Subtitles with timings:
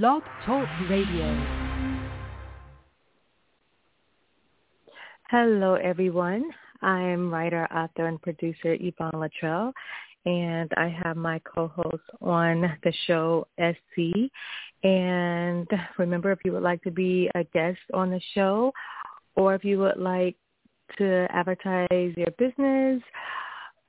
[0.00, 1.46] Blog Talk Radio.
[5.28, 6.44] Hello, everyone.
[6.80, 9.70] I am writer, author, and producer Yvonne Latrell,
[10.24, 14.30] and I have my co-host on the show, SC.
[14.82, 15.68] And
[15.98, 18.72] remember, if you would like to be a guest on the show,
[19.36, 20.36] or if you would like
[20.96, 23.02] to advertise your business,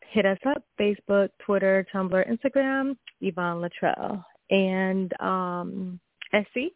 [0.09, 4.21] hit us up, Facebook, Twitter, Tumblr, Instagram, Yvonne Latrell.
[4.49, 5.99] And um,
[6.33, 6.73] SC?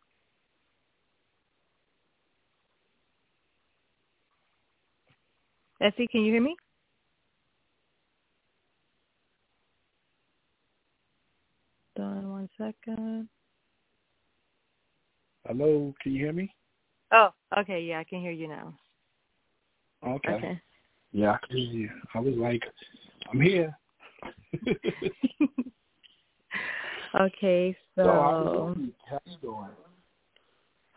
[5.81, 6.55] Essie, can you hear me?
[11.95, 13.29] Done one second.
[15.47, 16.53] Hello, can you hear me?
[17.11, 18.73] Oh, okay, yeah, I can hear you now.
[20.05, 20.33] Okay.
[20.33, 20.61] Okay.
[21.13, 21.89] Yeah, I can hear you.
[22.13, 22.63] I was like,
[23.31, 23.77] I'm here.
[27.15, 28.75] okay, so, so how,
[29.09, 29.69] how you doing?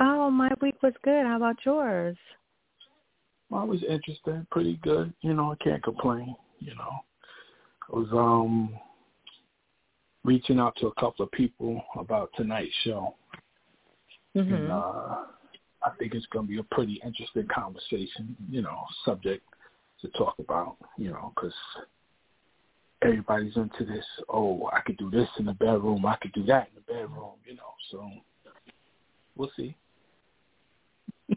[0.00, 1.26] Oh, my week was good.
[1.26, 2.16] How about yours?
[3.50, 5.12] Well, it was interesting, pretty good.
[5.20, 6.34] You know, I can't complain.
[6.60, 6.90] You know,
[7.92, 8.70] I was um
[10.24, 13.14] reaching out to a couple of people about tonight's show,
[14.36, 14.54] mm-hmm.
[14.54, 15.24] and uh,
[15.82, 18.36] I think it's going to be a pretty interesting conversation.
[18.48, 19.44] You know, subject
[20.02, 20.76] to talk about.
[20.96, 21.54] You know, because
[23.02, 24.04] everybody's into this.
[24.28, 26.04] Oh, I could do this in the bedroom.
[26.06, 27.34] I could do that in the bedroom.
[27.46, 28.08] You know, so
[29.36, 29.76] we'll see.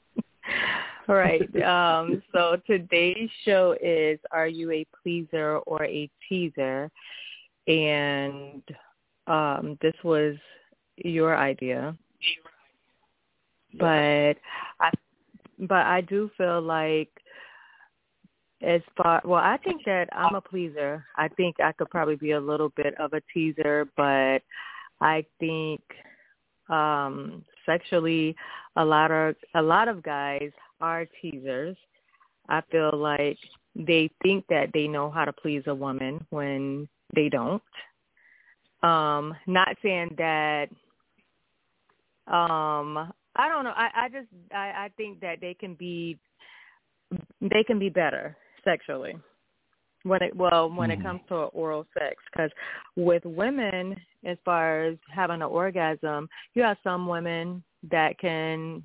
[1.09, 1.41] All right.
[1.63, 6.89] Um, so today's show is Are You a Pleaser or a Teaser?
[7.67, 8.63] And
[9.27, 10.35] um, this was
[10.97, 11.95] your idea.
[13.79, 14.35] But
[14.79, 14.91] I
[15.59, 17.09] but I do feel like
[18.63, 21.05] as far well, I think that I'm a pleaser.
[21.17, 24.39] I think I could probably be a little bit of a teaser, but
[25.01, 25.81] I think
[26.69, 28.35] um sexually
[28.77, 31.75] a lot of a lot of guys are teasers.
[32.47, 33.37] I feel like
[33.75, 37.63] they think that they know how to please a woman when they don't.
[38.81, 40.69] Um, not saying that
[42.27, 43.73] um I don't know.
[43.75, 46.17] I, I just I, I think that they can be
[47.41, 49.15] they can be better sexually
[50.03, 52.51] when it well when it comes to oral sex because
[52.95, 58.83] with women as far as having an orgasm you have some women that can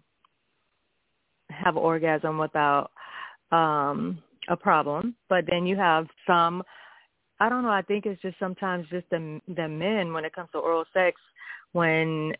[1.51, 2.91] have orgasm without
[3.53, 6.63] um a problem but then you have some
[7.41, 10.49] i don't know i think it's just sometimes just the the men when it comes
[10.53, 11.21] to oral sex
[11.73, 12.33] when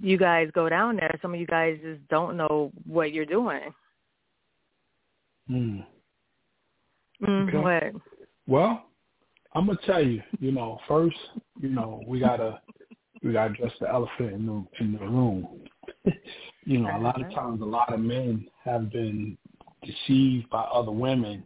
[0.00, 3.74] you guys go down there some of you guys just don't know what you're doing
[5.50, 5.84] mm.
[7.22, 7.92] Mm, okay.
[7.92, 8.02] What?
[8.46, 8.84] Well,
[9.54, 10.22] I'm gonna tell you.
[10.38, 11.16] You know, first,
[11.60, 12.60] you know, we gotta
[13.22, 15.60] we gotta address the elephant in the in the room.
[16.64, 19.36] you know, a lot of times, a lot of men have been
[19.82, 21.44] deceived by other women,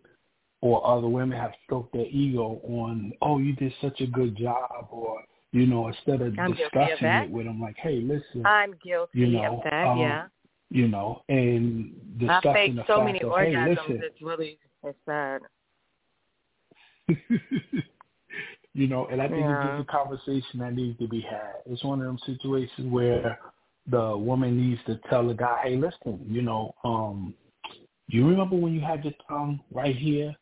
[0.60, 4.88] or other women have stroked their ego on, oh, you did such a good job,
[4.90, 5.22] or
[5.52, 9.18] you know, instead of I'm discussing of it with them, like, hey, listen, I'm guilty
[9.18, 9.86] you know, of that.
[9.86, 10.26] um, yeah.
[10.72, 11.92] You know, and
[12.22, 13.68] I discussing faked the so fact many of, orgasms.
[13.68, 15.40] hey, listen, It's really it's sad.
[18.74, 19.56] you know, and I think Yeah.
[19.62, 21.56] it's just a conversation that needs to be had.
[21.66, 23.38] It's one of them situations where
[23.86, 27.34] the woman needs to tell the guy, "Hey, listen, you know, um,
[28.08, 30.34] you remember when you had your tongue right here,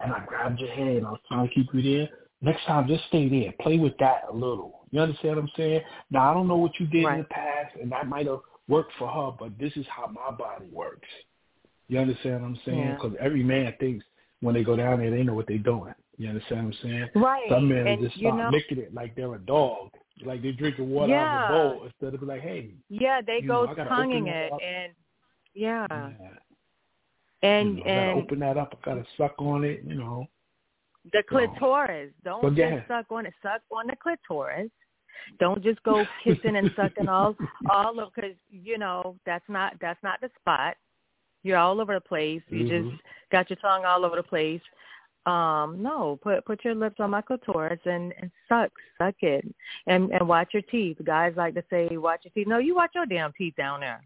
[0.00, 2.08] and I grabbed your head and I was trying to keep you there?
[2.42, 3.52] Next time, just stay there.
[3.60, 4.86] Play with that a little.
[4.90, 5.82] You understand what I'm saying?
[6.10, 7.14] Now, I don't know what you did Right.
[7.14, 10.30] in the past, and that might have worked for her, but this is how my
[10.30, 11.08] body works.
[11.88, 12.78] You understand what I'm saying?
[12.80, 12.94] Yeah.
[12.94, 14.04] Because every man thinks
[14.40, 15.92] when they go down there, they know what they're doing.
[16.20, 17.08] You understand what I'm saying?
[17.14, 17.48] Right.
[17.48, 19.88] Some men and just start know, licking it like they're a dog,
[20.22, 23.64] like they're drinking water out of a bowl instead of like, hey, yeah, they go
[23.64, 24.92] know, tonguing it and
[25.54, 25.86] yeah.
[25.90, 26.08] yeah,
[27.42, 28.78] And you know, I and gotta open that up.
[28.82, 29.82] I gotta suck on it.
[29.86, 30.26] You know,
[31.10, 32.12] the So- clitoris.
[32.22, 33.32] Don't But just suck on it.
[33.42, 34.70] Suck on the clitoris.
[35.38, 37.34] Don't just go kissing and sucking all
[37.70, 40.76] all of because you know that's not that's not the spot.
[41.44, 42.42] You're all over the place.
[42.50, 42.90] You Mhm.
[42.90, 43.02] just
[43.32, 44.60] got your tongue all over the place.
[45.26, 49.44] Um, no, put put your lips on my clitoris and and suck suck it
[49.86, 50.96] and and watch your teeth.
[51.04, 52.46] Guys like to say watch your teeth.
[52.46, 54.02] No, you watch your damn teeth down there.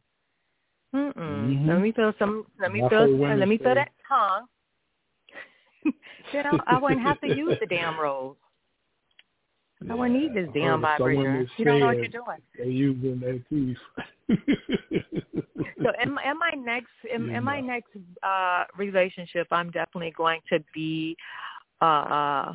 [0.95, 1.15] Mm-mm.
[1.17, 1.69] Mhm.
[1.69, 2.47] Let me feel some.
[2.61, 3.07] Let me feel.
[3.37, 4.47] Let me feel that tongue.
[6.33, 8.37] then I, I wouldn't have to use the damn rose.
[9.91, 11.47] I wouldn't need this damn heard of some vibrator.
[11.57, 12.39] You don't know what you're doing.
[12.59, 13.77] They using their teeth.
[15.83, 17.91] So in, my- in my next in, in my next
[18.23, 21.17] uh relationship, I'm definitely going to be
[21.83, 22.55] uh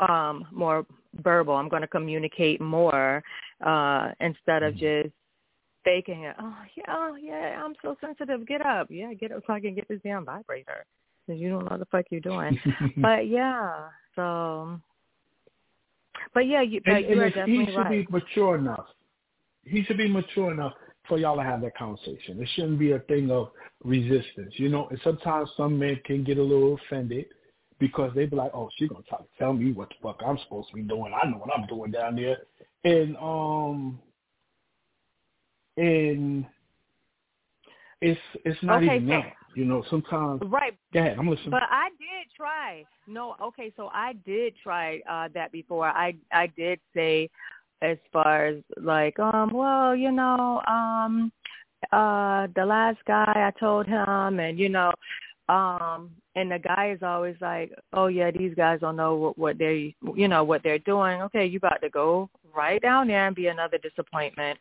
[0.00, 0.84] um more
[1.22, 1.54] verbal.
[1.54, 3.22] I'm going to communicate more
[3.64, 5.02] uh instead of mm-hmm.
[5.04, 5.14] just
[5.84, 6.34] faking it.
[6.40, 8.46] Oh yeah, oh yeah, I'm so sensitive.
[8.46, 10.84] Get up, yeah, get up so I can get this damn vibrator
[11.26, 12.58] because you don't know what the fuck you're doing.
[12.96, 14.80] but yeah, so.
[16.34, 17.90] But yeah, you, and, you and definitely he should right.
[17.90, 18.86] be mature enough.
[19.64, 20.74] He should be mature enough
[21.08, 22.40] for y'all to have that conversation.
[22.40, 23.50] It shouldn't be a thing of
[23.84, 24.88] resistance, you know.
[24.88, 27.26] And sometimes some men can get a little offended
[27.78, 30.38] because they be like, "Oh, she's gonna try to tell me what the fuck I'm
[30.38, 31.12] supposed to be doing.
[31.12, 32.38] I know what I'm doing down there."
[32.84, 34.00] And um,
[35.76, 36.46] and
[38.00, 39.32] it's it's not okay, even so, that.
[39.56, 40.42] You know, sometimes.
[40.44, 40.74] Right.
[40.94, 41.16] Ahead.
[41.18, 41.50] I'm listening.
[41.50, 42.84] But I did try.
[43.06, 45.88] No, okay, so I did try uh that before.
[45.88, 47.30] I I did say
[47.80, 51.32] as far as like, um, well, you know, um
[51.90, 54.92] uh the last guy I told him and you know,
[55.48, 59.58] um and the guy is always like, "Oh yeah, these guys don't know what, what
[59.58, 61.22] they you know, what they're doing.
[61.22, 64.58] Okay, you about to go right down there and be another disappointment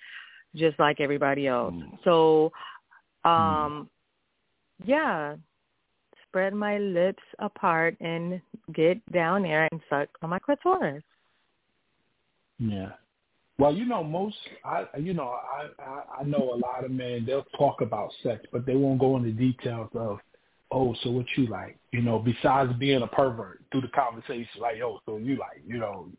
[0.56, 1.98] just like everybody else." Mm.
[2.06, 2.54] So
[3.26, 3.88] um mm.
[4.86, 5.36] Yeah,
[6.28, 8.42] spread my lips apart and
[8.74, 11.04] get down there and suck on my clitoris.
[12.60, 12.92] Yeah.
[13.58, 14.36] Well, you know, most
[14.66, 18.42] I you know I, I I know a lot of men they'll talk about sex,
[18.52, 20.20] but they won't go into details of
[20.72, 21.78] oh, so what you like?
[21.92, 25.62] You know, besides being a pervert through the conversation, like oh, so you like?
[25.66, 26.10] You know,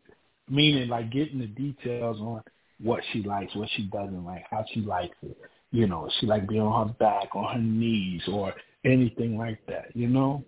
[0.49, 2.43] meaning like getting the details on
[2.83, 5.37] what she likes, what she doesn't like, how she likes it.
[5.73, 8.55] You know, she like being on her back, on her knees, or
[8.85, 9.95] anything like that.
[9.95, 10.45] You know.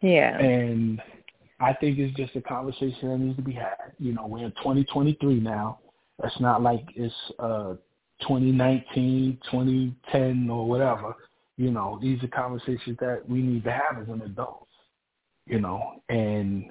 [0.00, 0.38] Yeah.
[0.38, 1.00] And
[1.60, 3.92] I think it's just a conversation that needs to be had.
[3.98, 5.78] You know, we're in 2023 now.
[6.22, 7.74] It's not like it's uh
[8.22, 11.14] 2019, 2010, or whatever.
[11.56, 14.66] You know, these are conversations that we need to have as an adults.
[15.46, 16.66] You know, and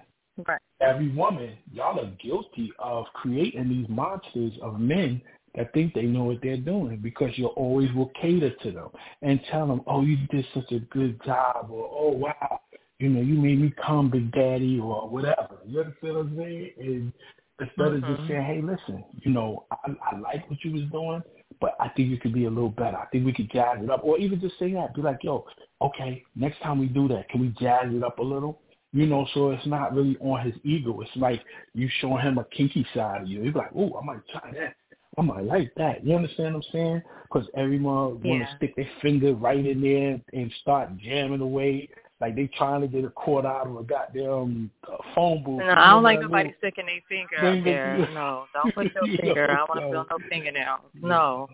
[0.47, 0.61] right.
[0.81, 5.21] every woman, y'all are guilty of creating these monsters of men
[5.55, 8.89] that think they know what they're doing because you always will cater to them
[9.21, 12.61] and tell them, oh, you did such a good job, or oh, wow,
[12.99, 15.57] you know, you made me come, big daddy, or whatever.
[15.65, 16.71] You understand what I'm saying?
[16.79, 17.13] And
[17.59, 17.95] instead mm-hmm.
[17.95, 18.27] of just mm-hmm.
[18.27, 21.21] saying, hey, listen, you know, I, I like what you was doing,
[21.61, 22.97] but I think you could be a little better.
[22.97, 24.95] I think we could jazz it up, or even just say that.
[24.95, 25.45] Be like, yo,
[25.81, 28.59] okay, next time we do that, can we jazz it up a little?
[28.91, 30.99] You know, so it's not really on his ego.
[31.01, 31.41] It's like
[31.75, 33.43] you showing him a kinky side of you.
[33.43, 34.75] He's like, oh, I might try that.
[35.17, 36.05] I might like that.
[36.05, 37.01] You understand what I'm saying?
[37.23, 38.31] Because everyone yeah.
[38.31, 41.89] want to stick their finger right in there and start jamming away
[42.21, 45.59] like they trying to get a cord out of a goddamn uh, phone booth.
[45.59, 47.97] No, I don't like nobody sticking their finger up there.
[48.13, 49.49] No, don't put your finger.
[49.49, 50.81] I want to feel no fingernails.
[50.97, 51.07] Mm-hmm.
[51.07, 51.47] No,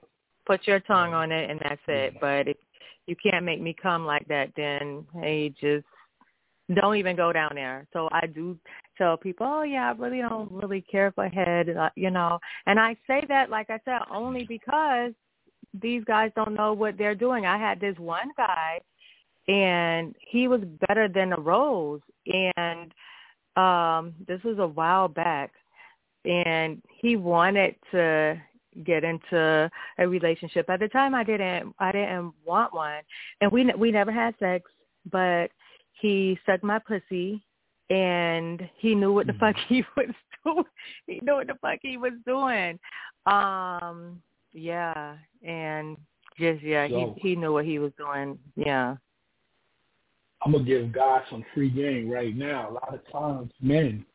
[0.47, 1.17] put your tongue mm-hmm.
[1.17, 2.15] on it and that's mm-hmm.
[2.15, 2.19] it.
[2.19, 2.57] But if
[3.05, 5.85] you can't make me come like that, then hey, just
[6.73, 7.85] don't even go down there.
[7.93, 8.57] So I do
[8.97, 12.39] tell people, oh yeah, I really don't really care for head, uh, you know.
[12.65, 15.11] And I say that, like I said, only because
[15.79, 17.45] these guys don't know what they're doing.
[17.45, 18.79] I had this one guy
[19.47, 22.91] and he was better than a rose and
[23.57, 25.51] um this was a while back
[26.25, 28.39] and he wanted to
[28.83, 29.69] get into
[29.99, 33.01] a relationship at the time i didn't i didn't want one
[33.39, 34.69] and we we never had sex
[35.11, 35.51] but
[36.05, 37.43] he sucked my pussy
[37.89, 40.13] and he knew what the fuck he was
[40.45, 40.63] doing
[41.07, 42.79] he knew what the fuck he was doing
[43.25, 44.21] um
[44.53, 45.97] yeah and
[46.39, 48.95] just yeah so, he he knew what he was doing yeah
[50.45, 52.69] I'm gonna give God some free game right now.
[52.69, 54.05] A lot of times, men,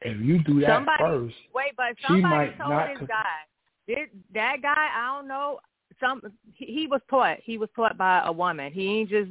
[0.00, 2.88] if you do that somebody, first, wait, but somebody she might told not.
[2.98, 3.36] this guy,
[3.86, 5.58] this, that guy, I don't know.
[6.00, 6.22] Some
[6.54, 7.38] he, he was taught.
[7.42, 8.72] He was taught by a woman.
[8.72, 9.30] He ain't just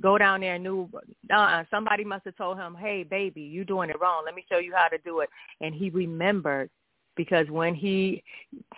[0.00, 0.88] go down there and knew.
[1.32, 4.22] Uh, somebody must have told him, "Hey, baby, you doing it wrong.
[4.24, 5.28] Let me show you how to do it."
[5.60, 6.70] And he remembered
[7.16, 8.22] because when he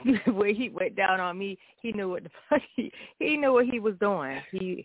[0.27, 3.67] when he went down on me, he knew what the fuck he he knew what
[3.67, 4.41] he was doing.
[4.51, 4.85] He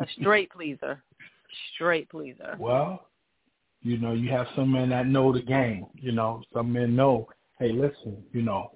[0.00, 1.02] a straight pleaser,
[1.74, 2.56] straight pleaser.
[2.58, 3.06] Well,
[3.82, 5.86] you know, you have some men that know the game.
[5.94, 7.28] You know, some men know.
[7.58, 8.72] Hey, listen, you know,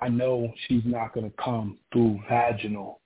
[0.00, 3.00] I know she's not going to come through vaginal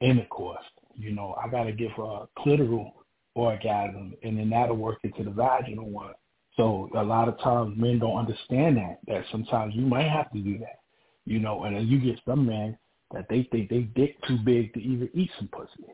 [0.00, 0.64] intercourse.
[0.96, 2.92] You know, I got to give her a clitoral
[3.34, 6.14] orgasm, and then that'll work into the vaginal one.
[6.56, 10.40] So a lot of times men don't understand that, that sometimes you might have to
[10.40, 10.80] do that,
[11.24, 12.76] you know, and then you get some men
[13.12, 15.86] that they think they dick too big to even eat some pussy.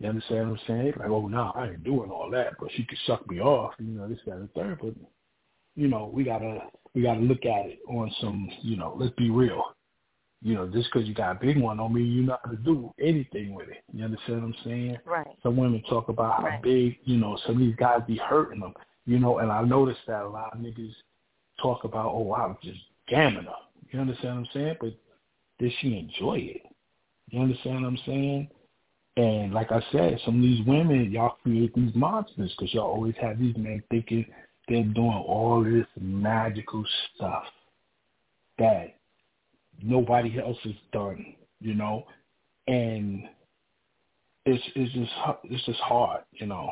[0.00, 0.92] You understand what I'm saying?
[0.98, 3.86] Like, oh, no, I ain't doing all that, but she could suck me off, you
[3.86, 4.78] know, this, and the third.
[4.82, 4.94] But,
[5.80, 9.30] you know, we gotta, we gotta look at it on some, you know, let's be
[9.30, 9.62] real.
[10.42, 12.56] You know, just because you got a big one don't mean you know how to
[12.56, 13.82] do anything with it.
[13.92, 14.98] You understand what I'm saying?
[15.06, 15.26] Right.
[15.42, 16.52] Some women talk about right.
[16.52, 18.74] how big, you know, some of these guys be hurting them
[19.06, 20.92] You know, and I noticed that a lot of niggas
[21.62, 23.52] talk about, oh, I was just gamming her.
[23.90, 24.76] You understand what I'm saying?
[24.80, 24.94] But
[25.58, 26.62] did she enjoy it?
[27.30, 28.48] You understand what I'm saying?
[29.16, 33.14] And like I said, some of these women, y'all create these monsters because y'all always
[33.20, 34.26] have these men thinking
[34.70, 36.84] they're doing all this magical
[37.14, 37.44] stuff
[38.58, 38.94] that
[39.82, 42.06] nobody else has done, you know,
[42.68, 43.24] and
[44.46, 45.12] it's it's just
[45.44, 46.70] it's just hard, you know,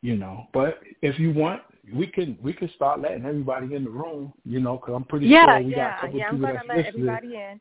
[0.00, 0.46] you know.
[0.54, 1.60] But if you want,
[1.92, 5.26] we can we can start letting everybody in the room, you know, because I'm pretty
[5.26, 6.30] yeah, sure we yeah, got a couple yeah.
[6.30, 7.08] people I'm gonna let listening.
[7.08, 7.60] everybody in.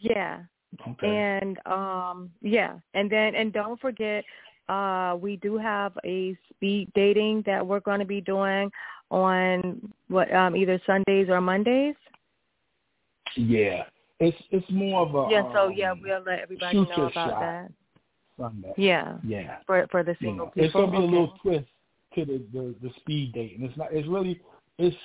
[0.00, 0.42] Yeah,
[0.86, 1.40] Okay.
[1.40, 4.22] and um, yeah, and then and don't forget,
[4.68, 8.70] uh, we do have a speed dating that we're going to be doing
[9.10, 11.94] on what um either Sundays or Mondays.
[13.36, 13.84] yeah,
[14.20, 17.70] it's it's more of a Yeah, so yeah, um, we'll let everybody know about that.
[18.38, 18.72] Sunday.
[18.76, 19.58] Yeah, Yeah.
[19.66, 20.64] for for the single know, people.
[20.64, 21.66] it's gonna be a little twist
[22.14, 23.64] to the, the the speed dating.
[23.64, 23.92] It's not.
[23.92, 24.40] It's really.
[24.78, 24.96] It's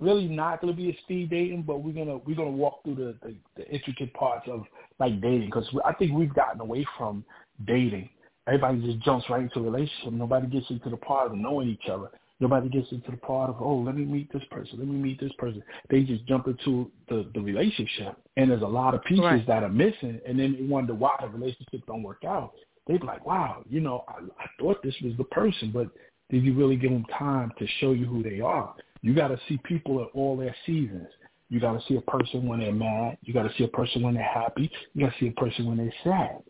[0.00, 3.16] really not gonna be a speed dating, but we're gonna we're gonna walk through the
[3.22, 4.64] the, the intricate parts of
[4.98, 7.24] like dating because I think we've gotten away from
[7.66, 8.08] dating.
[8.46, 10.12] Everybody just jumps right into a relationship.
[10.12, 12.10] Nobody gets into the part of knowing each other.
[12.38, 14.78] Nobody gets into the part of oh, let me meet this person.
[14.78, 15.62] Let me meet this person.
[15.88, 19.46] They just jump into the the relationship, and there's a lot of pieces Right.
[19.46, 22.52] that are missing, and then they wonder why the relationship don't work out.
[22.86, 25.88] They be like, wow, you know, I, I thought this was the person, but
[26.30, 28.74] did you really give them time to show you who they are?
[29.02, 31.08] You got to see people at all their seasons.
[31.48, 33.18] You got to see a person when they're mad.
[33.22, 34.70] You got to see a person when they're happy.
[34.94, 36.42] You got to see a person when they're sad.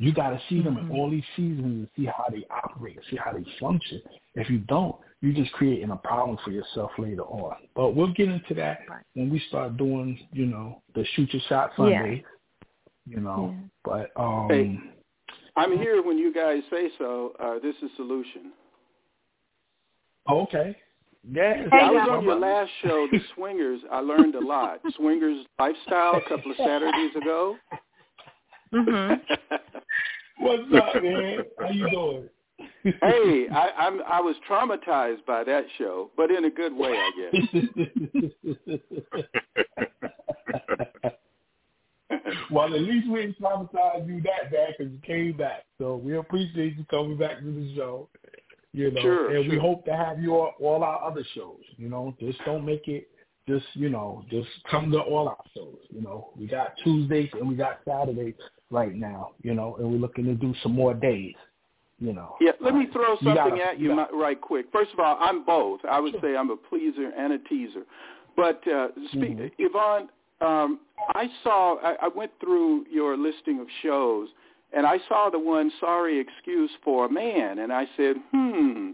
[0.00, 0.90] You got to see them Mhm.
[0.90, 4.00] in all these seasons and see how they operate, see how they function.
[4.36, 7.56] If you don't, you're just creating a problem for yourself later on.
[7.74, 9.02] But we'll get into that Right.
[9.14, 11.76] when we start doing, you know, the shoot your shot Yeah.
[11.76, 12.24] Sunday.
[13.06, 13.68] You know, Yeah.
[13.84, 14.80] but um, Hey.
[15.56, 17.34] I'm here when you guys say so.
[17.40, 18.52] Uh, this is Solution.
[20.26, 20.76] oh, okay,
[21.24, 21.68] yeah.
[21.70, 23.80] Hey, I was on your last show, The Swingers.
[23.90, 24.80] I learned a lot.
[24.92, 27.58] Swingers lifestyle a couple of Saturdays ago.
[28.72, 29.20] Mhm.
[30.38, 31.44] What's up, man?
[31.58, 32.28] How you doing?
[32.82, 37.10] hey, I, I'm I was traumatized by that show, but in a good way, I
[37.20, 37.34] guess.
[42.50, 45.64] well, at least we didn't traumatize you that bad because you came back.
[45.78, 48.08] So we appreciate you coming back to the show.
[48.72, 51.62] You know, Sure, and we hope to have you on all our other shows.
[51.76, 53.08] You know, just don't make it.
[53.48, 55.78] Just you know, just come to all our shows.
[55.90, 58.34] You know, we got Tuesdays and we got Saturdays
[58.70, 59.32] right now.
[59.42, 61.34] You know, and we're looking to do some more days.
[62.00, 62.36] You know.
[62.40, 64.66] Yeah, let me throw You something gotta- at you you gotta- right quick.
[64.70, 65.84] First of all, I'm both.
[65.84, 67.82] I would say I'm a pleaser and a teaser.
[68.36, 69.50] But uh, speak, Mhm.
[69.58, 70.08] Yvonne,
[70.40, 70.78] um,
[71.16, 71.76] I saw.
[71.78, 74.28] I, I went through your listing of shows,
[74.72, 78.92] and I saw the one "Sorry Excuse for a Man," and I said, "Hmm,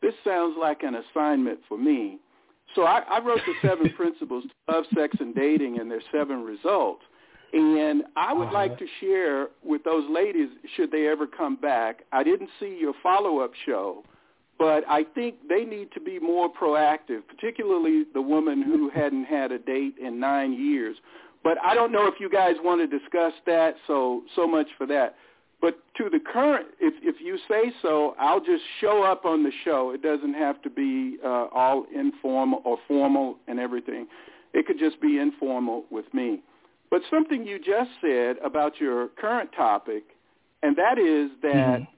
[0.00, 2.20] this sounds like an assignment for me."
[2.76, 6.44] So I, I wrote the seven principles to love, sex, and dating, and their seven
[6.44, 7.02] results.
[7.54, 8.54] And I would Uh-huh.
[8.54, 12.02] like to share with those ladies, should they ever come back.
[12.12, 14.02] I didn't see your follow-up show,
[14.58, 19.52] but I think they need to be more proactive, particularly the woman who hadn't had
[19.52, 20.96] a date in nine years.
[21.44, 24.86] But I don't know if you guys want to discuss that, so so much for
[24.86, 25.14] that.
[25.60, 29.52] But to the current, if if you say so, I'll just show up on the
[29.64, 29.90] show.
[29.90, 34.08] It doesn't have to be uh, all informal or formal and everything.
[34.54, 36.42] It could just be informal with me.
[36.94, 40.04] But something you just said about your current topic,
[40.62, 41.88] and that is that Mhm.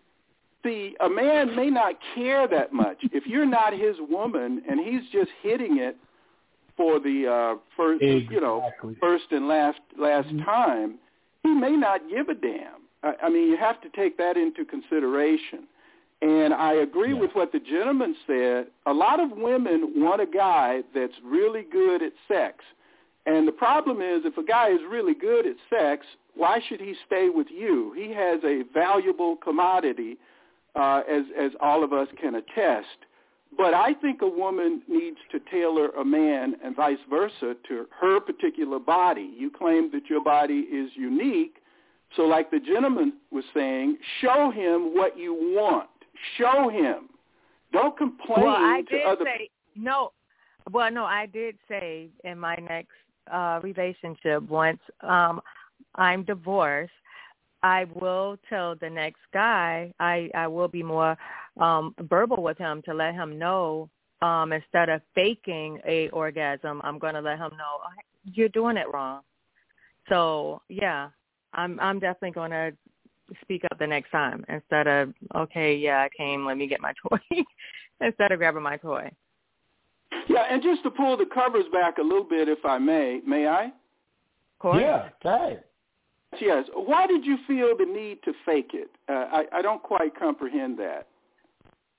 [0.62, 5.06] see, a man may not care that much if you're not his woman and he's
[5.10, 5.98] just hitting it
[6.78, 10.46] for the uh, first, you know, first and last last Mhm.
[10.46, 10.98] time.
[11.42, 12.80] He may not give a damn.
[13.02, 15.68] I, I mean, you have to take that into consideration.
[16.22, 17.20] And I agree Yeah.
[17.20, 18.68] with what the gentleman said.
[18.86, 22.64] A lot of women want a guy that's really good at sex.
[23.26, 26.06] And the problem is if a guy is really good at sex,
[26.36, 27.92] why should he stay with you?
[27.96, 30.16] He has a valuable commodity,
[30.76, 32.86] uh, as, as all of us can attest.
[33.56, 38.20] But I think a woman needs to tailor a man and vice versa to her
[38.20, 39.32] particular body.
[39.36, 41.56] You claim that your body is unique.
[42.14, 45.88] So like the gentleman was saying, show him what you want.
[46.38, 47.08] Show him.
[47.72, 50.12] Don't complain Well, I to did other say no.
[50.70, 52.92] Well, no, I did say in my next
[53.32, 55.40] uh relationship once um
[55.94, 56.92] I'm divorced,
[57.62, 61.16] I will tell the next guy I I will be more
[61.58, 63.88] um verbal with him to let him know
[64.22, 67.90] um instead of faking a orgasm, I'm going to let him know "Oh,
[68.24, 69.20] you're doing it wrong.
[70.08, 71.10] So, yeah,
[71.52, 72.72] I'm I'm definitely going to
[73.42, 76.92] speak up the next time instead of okay, yeah, I came, let me get my
[77.08, 77.18] toy.
[78.00, 79.10] instead of grabbing my toy.
[80.28, 83.46] Yeah, and just to pull the covers back a little bit, if I may, may
[83.46, 83.64] I?
[83.66, 83.72] Of
[84.58, 84.80] course.
[84.80, 85.60] Yeah, okay.
[86.40, 86.64] Yes.
[86.74, 88.90] Why did you feel the need to fake it?
[89.08, 91.06] Uh, I, I don't quite comprehend that.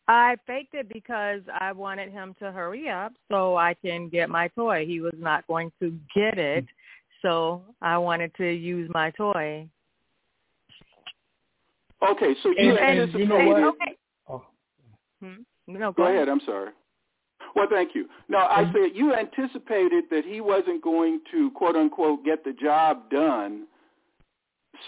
[0.08, 4.48] I faked it because I wanted him to hurry up so I can get my
[4.50, 4.86] toy.
[4.86, 6.66] He was not going to get it,
[7.22, 9.68] so I wanted to use my toy.
[12.08, 13.64] Okay, so you and, and you know what?
[13.64, 13.98] Okay.
[14.30, 14.46] Oh.
[15.22, 15.42] Hmm?
[15.68, 16.30] No, go, go ahead.
[16.30, 16.72] I'm sorry.
[17.56, 18.08] Well, thank you.
[18.30, 23.10] No, I said you anticipated that he wasn't going to quote unquote get the job
[23.10, 23.68] done.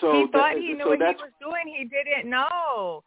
[0.01, 1.75] So he thought that, he knew so what he was doing.
[1.77, 3.03] He didn't know.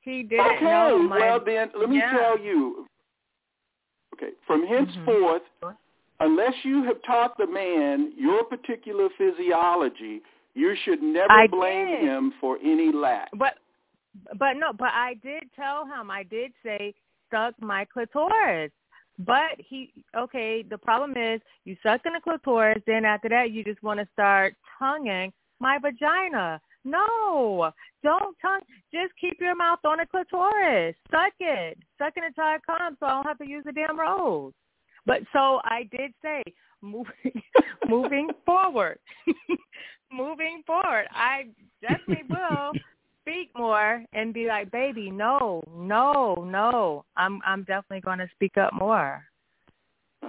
[0.00, 0.98] He didn't okay, know.
[1.08, 2.12] My, well then, let me yeah.
[2.12, 2.86] tell you.
[4.14, 5.74] Okay, from henceforth, mm-hmm.
[6.20, 10.20] unless you have taught the man your particular physiology,
[10.54, 12.00] you should never I blame did.
[12.00, 13.30] him for any lack.
[13.38, 13.54] But
[14.38, 16.10] but no, but I did tell him.
[16.10, 16.94] I did say
[17.30, 18.72] suck my clitoris.
[19.26, 23.62] But he okay, the problem is you suck in the clitoris, then after that you
[23.62, 26.60] just want to start tonguing my vagina.
[26.84, 27.70] No,
[28.02, 28.62] don't tongue.
[28.92, 30.96] Just keep your mouth on the clitoris.
[31.10, 31.78] Suck it.
[31.98, 34.54] Suck it until it comes so I don't have to use the damn rose.
[35.04, 36.42] But so I did say
[36.80, 37.42] moving
[37.88, 38.98] moving forward.
[40.12, 41.06] moving forward.
[41.10, 41.48] I
[41.82, 42.72] definitely will
[43.22, 47.04] speak more and be like, baby, no, no, no.
[47.16, 49.22] I'm I'm definitely going to speak up more.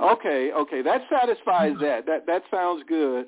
[0.01, 2.05] Okay, okay, that satisfies that.
[2.05, 3.27] That that sounds good.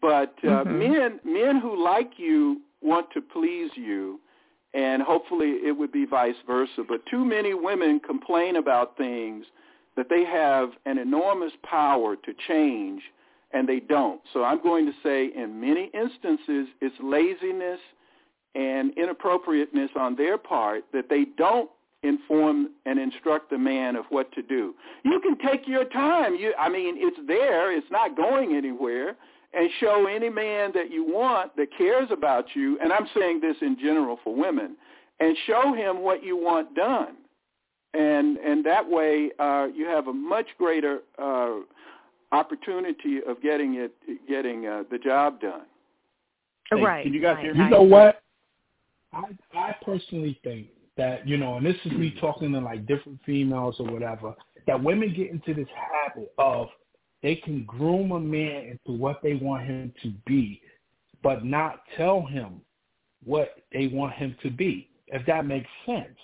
[0.00, 0.78] But uh, Mhm.
[0.78, 4.20] men men who like you want to please you,
[4.74, 6.82] and hopefully it would be vice versa.
[6.88, 9.46] But too many women complain about things
[9.96, 13.02] that they have an enormous power to change,
[13.52, 14.20] and they don't.
[14.32, 17.80] So I'm going to say, in many instances, it's laziness
[18.54, 21.70] and inappropriateness on their part that they don't
[22.02, 24.74] inform and instruct the man of what to do.
[25.04, 26.34] You can take your time.
[26.34, 27.76] You, I mean, it's there.
[27.76, 29.16] It's not going anywhere.
[29.54, 33.56] And show any man that you want that cares about you, and I'm saying this
[33.60, 34.76] in general for women,
[35.20, 37.16] and show him what you want done.
[37.92, 41.56] And and that way uh, you have a much greater uh,
[42.32, 43.92] opportunity of getting it
[44.26, 45.66] getting uh, the job done.
[46.70, 47.04] Hey, right.
[47.04, 47.64] Can you guys right, hear me?
[47.64, 48.21] You know what?
[49.12, 53.20] I I personally think that you know, and this is me talking to like different
[53.24, 54.34] females or whatever,
[54.66, 56.68] that women get into this habit of
[57.22, 60.60] they can groom a man into what they want him to be,
[61.22, 62.60] but not tell him
[63.24, 64.88] what they want him to be.
[65.06, 66.16] If that makes sense,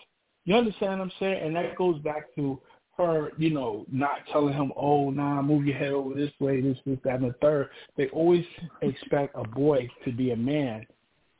[0.45, 1.47] you understand what I'm saying?
[1.47, 2.61] And that goes back to
[2.97, 6.77] her, you know, not telling him, oh, nah, move your head over this way, this,
[6.85, 7.71] this, that, and the third.
[7.97, 8.45] They always
[8.83, 10.85] expect a boy to be a man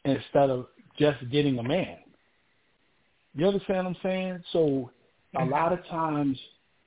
[0.05, 0.67] instead of
[0.99, 1.99] just getting a man.
[3.35, 4.45] You understand what I'm saying?
[4.53, 4.91] So
[5.35, 5.51] a mm-hmm.
[5.51, 6.39] lot of times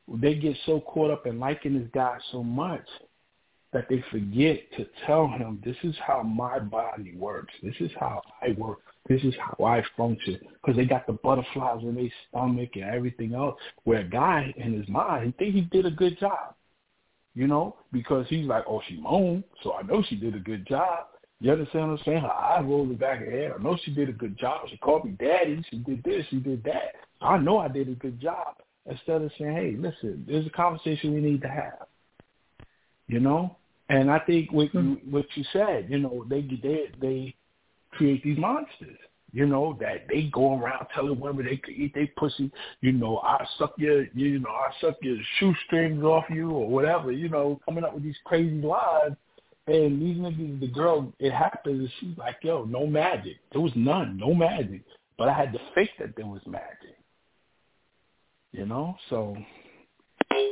[0.07, 2.85] they get so caught up in liking this guy so much
[3.73, 7.53] that they forget to tell him, this is how my body works.
[7.63, 8.79] This is how I work.
[9.07, 10.39] This is how I function.
[10.53, 13.55] Because they got the butterflies in their stomach and everything else.
[13.85, 16.55] Where a guy in his mind, he think he did a good job.
[17.33, 20.67] You know, because he's like, oh, she moaned, so I know she did a good
[20.67, 21.05] job.
[21.41, 22.21] You understand what I'm saying?
[22.21, 23.51] Her eyes rolled the back of her head.
[23.59, 24.67] I know she did a good job.
[24.69, 25.63] She called me daddy.
[25.71, 26.23] She did this.
[26.29, 26.93] She did that.
[27.19, 28.57] I know I did a good job.
[28.85, 31.87] Instead of saying, hey, listen, there's a conversation we need to have.
[33.07, 33.57] You know?
[33.89, 35.11] And I think what you, hmm.
[35.11, 37.35] what you said, you know, they they they
[37.91, 38.97] create these monsters.
[39.33, 42.51] You know that they go around telling women they could eat their pussy.
[42.81, 47.11] You know, I suck your, you know, I suck your shoestrings off you or whatever.
[47.11, 49.11] You know, coming up with these crazy lies.
[49.67, 51.79] And these niggas, the girl, it happens.
[51.79, 53.37] And she's like, yo, no magic.
[53.51, 54.83] There was none, no magic.
[55.17, 56.97] But I had to fake that there was magic.
[58.51, 59.37] You know, so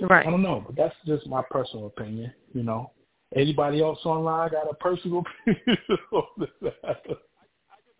[0.01, 0.25] Right.
[0.25, 2.33] I don't know, but that's just my personal opinion.
[2.53, 2.91] You know,
[3.35, 5.77] anybody else online got a personal opinion
[6.11, 6.99] on that?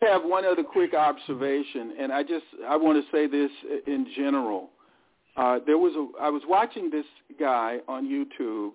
[0.02, 3.52] I have one other quick observation, and I just I want to say this
[3.86, 4.70] in general.
[5.36, 7.06] Uh, there was a I was watching this
[7.40, 8.72] guy on YouTube,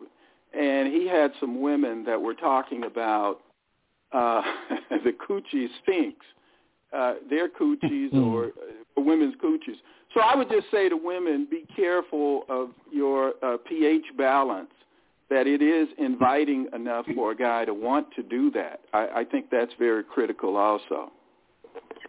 [0.57, 3.40] and he had some women that were talking about
[4.12, 4.43] uh,
[5.05, 6.25] the coochie stinks,
[6.97, 9.77] uh, their coochies or uh, women's coochies.
[10.14, 14.69] So I would just say to women, be careful of your uh, pH balance.
[15.31, 18.81] That it is inviting enough for a guy to want to do that.
[18.93, 21.11] I, I think that's very critical, also.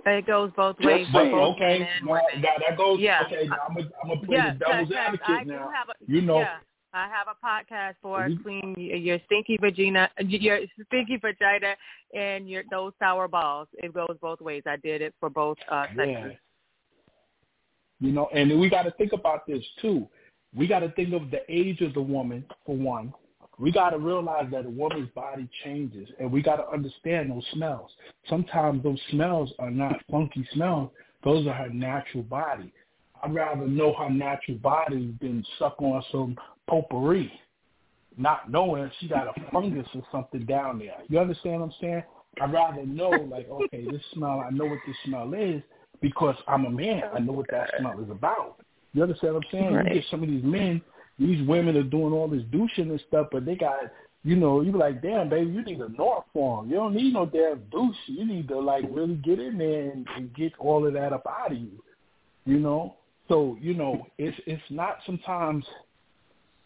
[0.06, 1.08] It goes both Just ways.
[1.14, 1.32] saying.
[1.32, 2.42] both okay, now, women.
[2.42, 3.00] now that goes.
[3.00, 3.24] Yeah.
[3.26, 5.72] Okay, now I'm gonna I'm gonna play Yeah, the devil's 'cause- 'cause advocate I now.
[5.74, 6.58] have a, you know, yeah,
[6.96, 11.76] I have a podcast for We- clean your stinky vagina, your stinky vagina,
[12.14, 13.68] and your those sour balls.
[13.74, 14.64] It goes both ways.
[14.66, 16.06] I did it for both uh, yeah.
[16.06, 16.40] sexes.
[18.00, 20.08] You know, and we got to think about this too.
[20.56, 23.14] We got to think of the age of the woman for one.
[23.58, 27.46] We got to realize that a woman's body changes, and we got to understand those
[27.54, 27.92] smells.
[28.30, 30.92] Sometimes those smells are not funky smells;
[31.24, 32.72] those are her natural body.
[33.24, 37.32] I'd rather know her natural body than suck on some potpourri,
[38.18, 40.96] not knowing she got a fungus or something down there.
[41.08, 42.04] You understand what I'm saying?
[42.42, 45.62] I'd rather know, like, okay, this smell, I know what this smell is
[46.02, 47.04] because I'm a man.
[47.14, 48.58] I know what that smell is about.
[48.94, 49.74] You understand what I'm saying?
[49.74, 49.88] Right.
[49.88, 50.82] You get some of these men,
[51.18, 53.80] these women are doing all this douching and stuff, but they got,
[54.24, 56.68] you know, you be like, damn, baby, you need a Norform.
[56.70, 57.96] You don't need no damn douche.
[58.08, 61.26] You need to, like, really get in there and, and get all of that up
[61.28, 61.82] out of you,
[62.46, 62.96] you know?
[63.28, 65.66] So, you know, it's it's not sometimes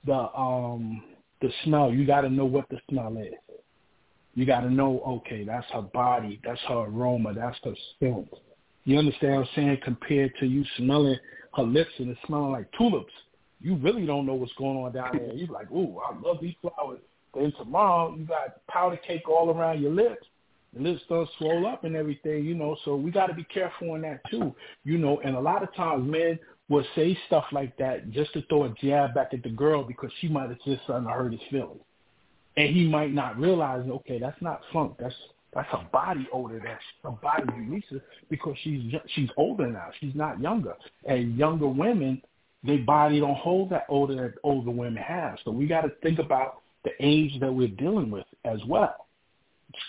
[0.05, 1.03] the um
[1.41, 1.93] the smell.
[1.93, 3.33] You got to know what the smell is.
[4.35, 8.29] You got to know, okay, that's her body, that's her aroma, that's her scent.
[8.85, 9.77] You understand what I'm saying?
[9.83, 11.17] Compared to you smelling
[11.55, 13.13] her lips and it smelling like tulips,
[13.61, 15.33] you really don't know what's going on down there.
[15.33, 16.99] You're like, ooh, I love these flowers.
[17.33, 20.25] Then tomorrow you got powder cake all around your lips.
[20.73, 22.77] The lips start swell up and everything, you know.
[22.85, 24.53] So we got to be careful on that too,
[24.83, 25.19] you know.
[25.23, 28.69] And a lot of times men will say stuff like that just to throw a
[28.81, 31.81] jab back at the girl because she might have just something hurt his feelings,
[32.55, 34.95] and he might not realize, okay, that's not funk.
[34.99, 35.15] That's
[35.53, 36.61] that's a body odor.
[36.63, 39.89] That's a body releases because she's she's older now.
[39.99, 42.21] She's not younger, and younger women,
[42.63, 45.39] their body don't hold that odor that older women have.
[45.43, 49.07] So we got to think about the age that we're dealing with as well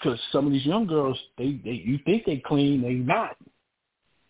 [0.03, 3.37] because some of these young girls, they, they you think they clean, they not.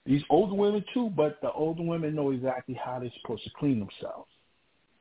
[0.07, 3.79] These older women too, but the older women know exactly how they're supposed to clean
[3.79, 4.31] themselves.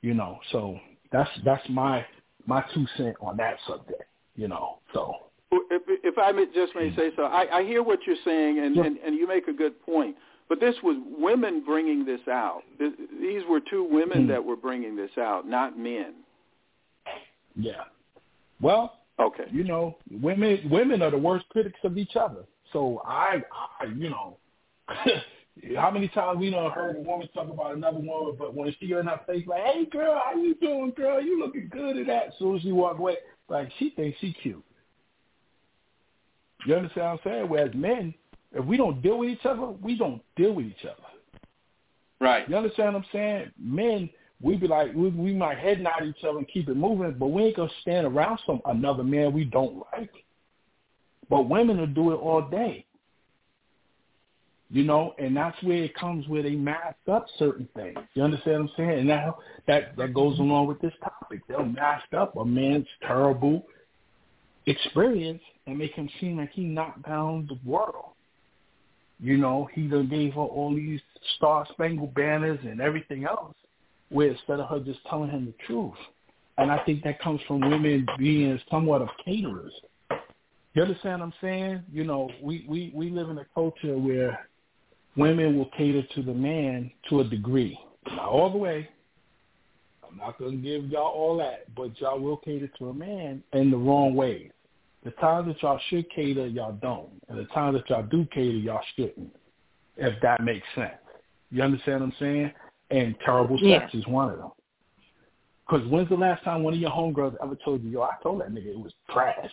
[0.01, 0.79] You know, so
[1.11, 2.05] that's that's my
[2.45, 4.03] my two cent on that subject.
[4.35, 5.13] You know, so.
[5.51, 8.75] If, if I may, just may say so, I, I hear what you're saying, and,
[8.75, 8.83] Yeah.
[8.83, 10.15] and, and you make a good point.
[10.47, 12.61] But this was women bringing this out.
[12.77, 14.27] This, these were two women Hmm.
[14.29, 16.13] that were bringing this out, not men.
[17.55, 17.83] Yeah.
[18.61, 19.45] Well, Okay.
[19.51, 22.45] you know, women women are the worst critics of each other.
[22.71, 23.41] So I,
[23.79, 24.37] I you know,
[25.75, 28.93] how many times we done heard a woman talk about another woman, but when she
[28.93, 31.21] in her face like, "Hey girl, how you doing, girl?
[31.21, 33.17] You looking good at that." As soon as she walk away,
[33.49, 34.63] like she thinks she cute.
[36.65, 37.49] You understand what I'm saying?
[37.49, 38.13] Whereas men,
[38.53, 41.03] if we don't deal with each other, we don't deal with each other.
[42.21, 42.47] Right.
[42.49, 43.51] You understand what I'm saying?
[43.57, 44.09] Men,
[44.41, 47.27] we be like, we, we might head nod each other and keep it moving, but
[47.27, 50.11] we ain't gonna stand around some another man we don't like.
[51.29, 52.85] But women will do it all day.
[54.71, 57.97] You know, and that's where it comes where they mask up certain things.
[58.13, 58.99] You understand what I'm saying?
[58.99, 59.35] And that
[59.67, 61.41] that that goes along with this topic.
[61.47, 63.65] They'll mask up a man's terrible
[64.67, 68.13] experience and make him seem like he knocked down the world.
[69.19, 71.01] You know, he done gave her all these
[71.35, 73.55] star spangled banners and everything else,
[74.09, 75.93] where instead of her just telling him the truth.
[76.57, 79.73] And I think that comes from women being somewhat of caterers.
[80.73, 81.83] You understand what I'm saying?
[81.91, 84.47] You know, we, we, we live in a culture where
[85.15, 87.79] women will cater to the man to a degree.
[88.07, 88.89] Not all the way.
[90.07, 93.43] I'm not going to give y'all all that, but y'all will cater to a man
[93.53, 94.51] in the wrong ways.
[95.03, 97.09] The times that y'all should cater, y'all don't.
[97.29, 99.33] And the times that y'all do cater, y'all shouldn't,
[99.97, 100.91] if that makes sense.
[101.51, 102.51] You understand what I'm saying?
[102.91, 104.51] And terrible sex is one of them.
[105.67, 108.41] Because when's the last time one of your homegirls ever told you, yo, I told
[108.41, 109.51] that nigga it was trash?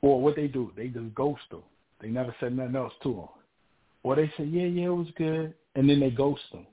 [0.00, 1.62] Or what they do, they just ghost them.
[2.00, 3.28] They never said nothing else to them.
[4.04, 6.66] Or they say, yeah, yeah, it was good, and then they ghost them.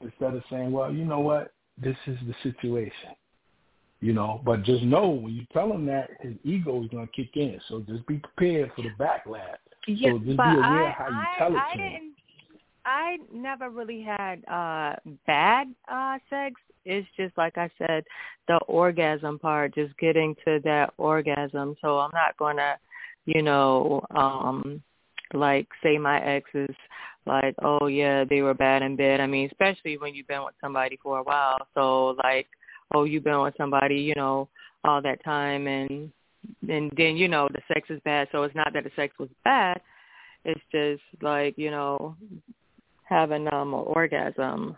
[0.00, 3.10] Instead of saying, well, you know what, this is the situation.
[4.00, 7.12] You know, but just know when you tell him that, his ego is going to
[7.12, 7.60] kick in.
[7.68, 9.56] So just be prepared for the backlash.
[9.86, 12.05] Yeah, so just be aware I, of how you I, tell it I to him.
[12.86, 14.96] I never really had uh
[15.26, 16.60] bad uh sex.
[16.84, 18.04] It's just like I said,
[18.48, 21.76] the orgasm part, just getting to that orgasm.
[21.82, 22.76] So I'm not gonna,
[23.26, 24.82] you know, um
[25.34, 26.74] like say my exes
[27.26, 29.20] like, oh yeah, they were bad in bed.
[29.20, 31.58] I mean, especially when you've been with somebody for a while.
[31.74, 32.46] So like,
[32.94, 34.48] oh, you've been with somebody, you know,
[34.84, 36.10] all that time and
[36.68, 39.28] and then you know the sex is bad so it's not that the sex was
[39.44, 39.80] bad
[40.44, 42.16] it's just like you know
[43.08, 44.76] having um an orgasm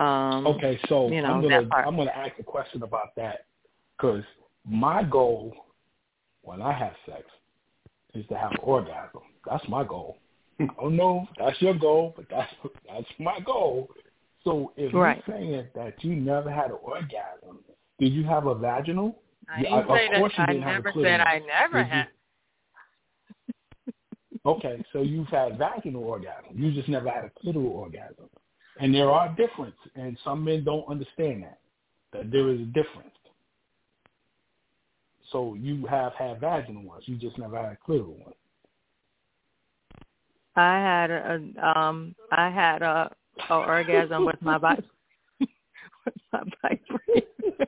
[0.00, 1.68] um Okay, so you know, I'm gonna.
[1.74, 3.44] I'm gonna ask a question about that
[3.96, 4.24] because
[4.66, 5.54] my goal
[6.42, 7.22] when I have sex
[8.14, 9.20] is to have an orgasm.
[9.48, 10.18] That's my goal.
[10.60, 12.52] I don't know that's your goal, but that's
[12.88, 13.88] that's my goal.
[14.44, 15.22] So if Right.
[15.26, 17.60] you're saying that you never had an orgasm,
[18.00, 19.14] did you have a vaginal?
[19.48, 21.12] I Yeah, didn't of say that course you I didn't have a never clitoris.
[21.12, 22.08] said I never Did you- had
[24.44, 26.54] okay, so you've had vaginal orgasm.
[26.54, 28.28] You just never had a clitoral orgasm.
[28.80, 31.58] And there are differences, and some men don't understand that,
[32.12, 33.10] that there is a difference.
[35.30, 37.04] So you have had vaginal ones.
[37.06, 38.34] You just never had a clitoral one.
[40.54, 43.10] I had a um I had a,
[43.48, 44.82] a orgasm with my body
[45.40, 47.66] with my vibrator.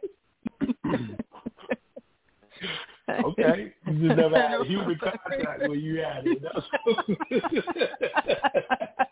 [3.09, 6.43] okay, you just never had human contact when you had it.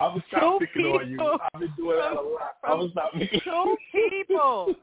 [0.00, 1.20] I was stop picking on you.
[1.20, 2.56] I've been doing that a lot.
[2.62, 3.40] I was not picking.
[3.42, 4.74] Two people.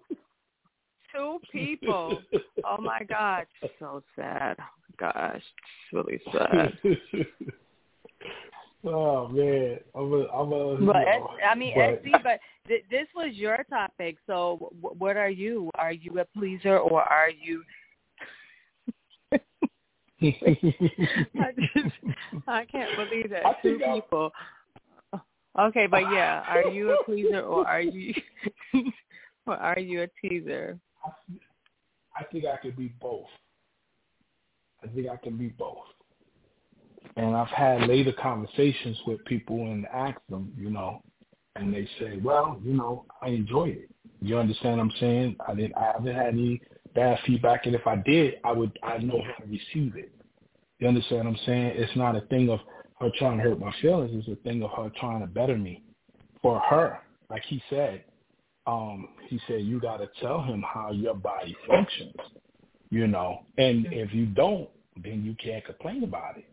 [1.14, 2.22] Two people.
[2.66, 3.46] Oh my God,
[3.80, 4.58] so sad.
[4.98, 6.74] Gosh, it's really sad.
[8.86, 10.76] Oh man, I'm a, I'm a.
[10.86, 10.98] But
[11.48, 14.18] I mean, but, SC, but th- this was your topic.
[14.28, 15.72] So, w- what are you?
[15.76, 17.64] Are you a pleaser or are you?
[20.22, 21.96] I just,
[22.48, 24.32] I can't believe that I two people.
[25.60, 28.14] Okay, but yeah, are you a pleaser or are you,
[29.46, 30.80] or are you a teaser?
[32.18, 33.28] I think I could be both.
[34.84, 35.78] I think I can be both.
[37.16, 41.02] And I've had later conversations with people and asked them, you know,
[41.56, 43.90] and they say, well, you know, I enjoy it.
[44.22, 45.36] You understand what I'm saying?
[45.48, 46.62] I didn't, I haven't had any
[46.94, 50.12] bad feedback, and if I did, I would, I know how to receive it.
[50.80, 51.74] You understand what I'm saying?
[51.76, 52.60] It's not a thing of
[53.00, 54.12] her trying to hurt my feelings.
[54.14, 55.84] It's a thing of her trying to better me.
[56.42, 58.04] For her, like he said,
[58.68, 62.16] um, he said you got to tell him how your body functions.
[62.90, 64.70] You know, and if you don't,
[65.04, 66.46] then you can't complain about it.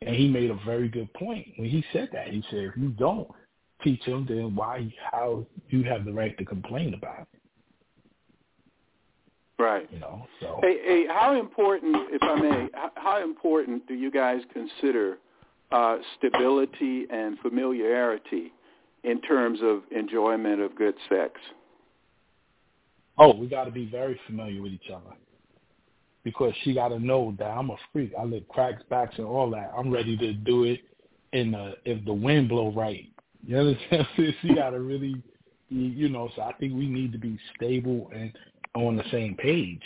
[0.00, 2.28] And he made a very good point when he said that.
[2.28, 3.28] He said, if you don't
[3.84, 7.41] teach him, then why, how you have the right to complain about it?
[9.62, 9.88] Right.
[9.92, 10.26] You know.
[10.40, 10.58] So.
[10.60, 15.18] Hey, hey, how important, if I may, how important do you guys consider
[15.70, 18.52] uh, stability and familiarity
[19.04, 21.34] in terms of enjoyment of good sex?
[23.18, 25.14] Oh, we got to be very familiar with each other
[26.24, 28.12] because she got to know that I'm a freak.
[28.18, 29.70] I live cracks, backs, and all that.
[29.78, 30.80] I'm ready to do it
[31.32, 33.06] in the if the wind blow right.
[33.46, 34.08] You understand?
[34.42, 35.22] she got to really,
[35.68, 36.30] you know.
[36.34, 38.32] So I think we need to be stable and
[38.74, 39.82] on the same page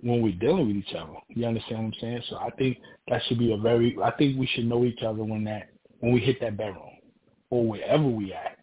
[0.00, 1.14] when we're dealing with each other.
[1.28, 2.22] You understand what I'm saying?
[2.28, 3.96] So I think that should be a very.
[4.02, 6.90] I think we should know each other when that when we hit that bedroom
[7.50, 8.58] or wherever we at.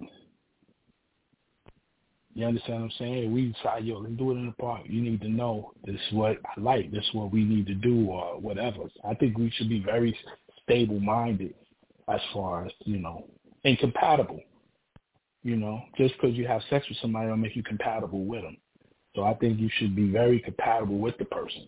[2.35, 3.33] You understand what I'm saying?
[3.33, 4.83] We decide, yo, let's do it in the park.
[4.85, 6.91] You need to know this is what I like.
[6.91, 8.83] This is what we need to do or whatever.
[9.03, 10.17] I think we should be very
[10.63, 11.53] stable-minded
[12.07, 13.27] as far as, you know,
[13.65, 14.39] and compatible.
[15.43, 18.57] You know, just because you have sex with somebody don't make you compatible with them.
[19.15, 21.65] So I think you should be very compatible with the person.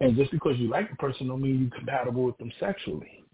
[0.00, 3.24] And just because you like the person don't mean you're compatible with them sexually.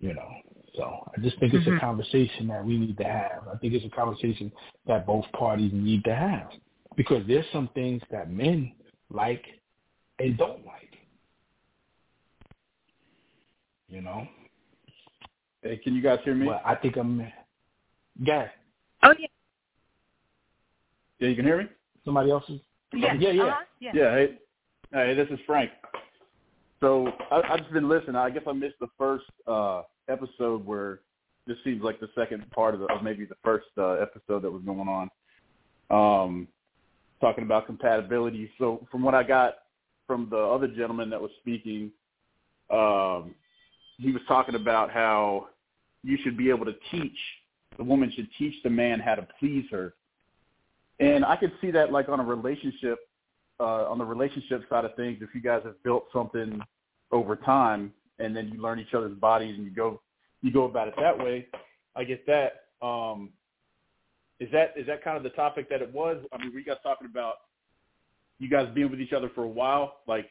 [0.00, 0.28] You know,
[0.76, 1.76] so I just think it's mm-hmm.
[1.76, 3.46] a conversation that we need to have.
[3.52, 4.50] I think it's a conversation
[4.86, 6.50] that both parties need to have
[6.96, 8.72] because there's some things that men
[9.08, 9.44] like
[10.18, 10.90] and don't like.
[13.88, 14.26] You know.
[15.62, 16.48] Hey, can you guys hear me?
[16.48, 17.20] Well, I think I'm.
[18.20, 18.48] Yeah.
[19.02, 19.26] Oh yeah.
[21.20, 21.68] Yeah, you can hear me.
[22.04, 22.60] Somebody else is.
[22.92, 23.14] Yeah.
[23.18, 23.30] Yeah.
[23.30, 23.42] Yeah.
[23.42, 23.64] Uh-huh.
[23.80, 23.90] yeah.
[23.94, 24.14] Yeah.
[24.14, 24.38] Hey,
[24.92, 25.70] hey, this is Frank.
[26.80, 28.16] So I, I've just been listening.
[28.16, 31.00] I guess I missed the first uh, episode where
[31.46, 34.50] this seems like the second part of, the, of maybe the first uh, episode that
[34.50, 35.10] was going on,
[35.90, 36.48] um,
[37.20, 38.50] talking about compatibility.
[38.58, 39.54] So from what I got
[40.06, 41.90] from the other gentleman that was speaking,
[42.70, 43.34] um,
[43.98, 45.48] he was talking about how
[46.02, 47.16] you should be able to teach
[47.76, 49.94] the woman should teach the man how to please her,
[51.00, 52.98] and I could see that like on a relationship,
[53.60, 55.18] uh, on the relationship side of things.
[55.20, 56.60] If you guys have built something
[57.12, 60.00] over time, and then you learn each other's bodies and you go
[60.42, 61.46] you go about it that way.
[61.96, 62.66] I get that.
[62.86, 63.30] Um,
[64.40, 66.18] is that is that kind of the topic that it was?
[66.32, 67.34] I mean, were you guys talking about
[68.38, 70.30] you guys being with each other for a while, like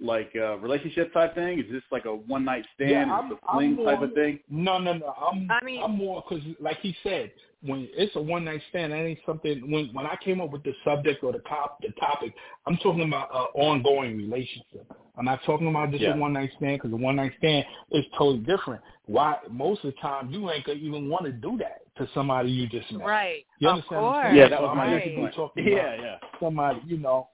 [0.00, 1.58] like a relationship type thing?
[1.58, 4.40] Is this like a one night stand, yeah, I'm, a fling more, type of thing?
[4.50, 5.06] No, no, no.
[5.12, 7.30] I'm I mean, I'm more because, like he said,
[7.66, 9.70] when it's a one night stand, that ain't something.
[9.70, 12.34] When when I came up with the subject or the top the topic,
[12.66, 14.90] I'm talking about an ongoing relationship.
[15.18, 16.14] I'm not talking about just yeah.
[16.14, 18.82] a one night stand because a one night stand is totally different.
[19.06, 22.50] Why most of the time you ain't gonna even want to do that to somebody
[22.50, 23.06] you just met.
[23.06, 23.46] Right.
[23.58, 23.84] You of?
[23.86, 24.34] Course.
[24.34, 25.16] Yeah, that was so my right.
[25.16, 25.52] next point.
[25.56, 26.16] Yeah, yeah.
[26.40, 27.28] Somebody, you know.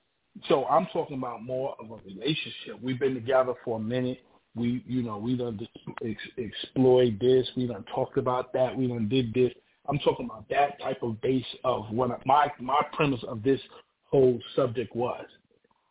[0.48, 2.80] So I'm talking about more of a relationship.
[2.80, 4.20] We've been together for a minute.
[4.54, 5.60] We, you know, we done
[6.04, 7.46] ex- exploit this.
[7.56, 8.74] We done talked about that.
[8.76, 9.52] We done did this.
[9.88, 13.60] I'm talking about that type of base of what my my premise of this
[14.04, 15.24] whole subject was.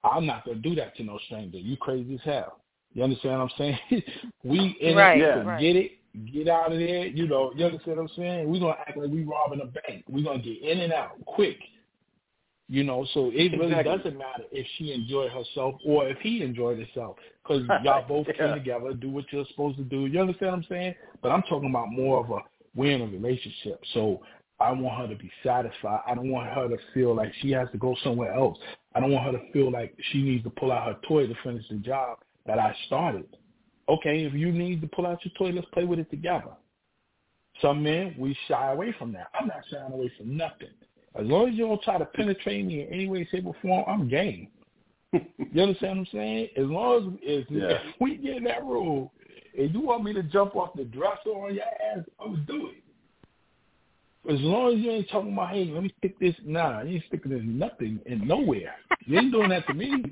[0.03, 1.57] I'm not gonna do that to no stranger.
[1.57, 2.61] You crazy as hell.
[2.93, 4.03] You understand what I'm saying?
[4.43, 5.59] we in right, it, yeah.
[5.59, 5.91] get it,
[6.31, 7.07] get out of there.
[7.07, 8.49] You know, you understand what I'm saying?
[8.49, 10.05] We're gonna act like we robbing a bank.
[10.09, 11.57] We're gonna get in and out quick.
[12.67, 13.97] You know, so it really exactly.
[13.97, 18.47] doesn't matter if she enjoyed herself or if he enjoyed himself, because y'all both yeah.
[18.47, 20.05] came together, do what you're supposed to do.
[20.05, 20.95] You understand what I'm saying?
[21.21, 22.39] But I'm talking about more of a
[22.75, 24.21] we're in a relationship, so
[24.59, 26.01] I want her to be satisfied.
[26.07, 28.57] I don't want her to feel like she has to go somewhere else.
[28.93, 31.33] I don't want her to feel like she needs to pull out her toy to
[31.43, 33.27] finish the job that I started.
[33.89, 36.51] Okay, if you need to pull out your toy, let's play with it together.
[37.61, 39.27] Some men, we shy away from that.
[39.37, 40.69] I'm not shying away from nothing.
[41.15, 43.83] As long as you don't try to penetrate me in any way, shape, or form,
[43.87, 44.47] I'm game.
[45.11, 46.49] you understand what I'm saying?
[46.55, 47.67] As long as if, Yeah.
[47.71, 49.09] if we get in that room
[49.57, 52.69] and you want me to jump off the dresser on your ass, I'm gonna do
[52.69, 52.83] it.
[54.31, 56.35] As long as you ain't talking about, hey, let me stick this.
[56.45, 58.75] Nah, you ain't sticking this nothing and nowhere.
[59.05, 60.03] You ain't doing that to me.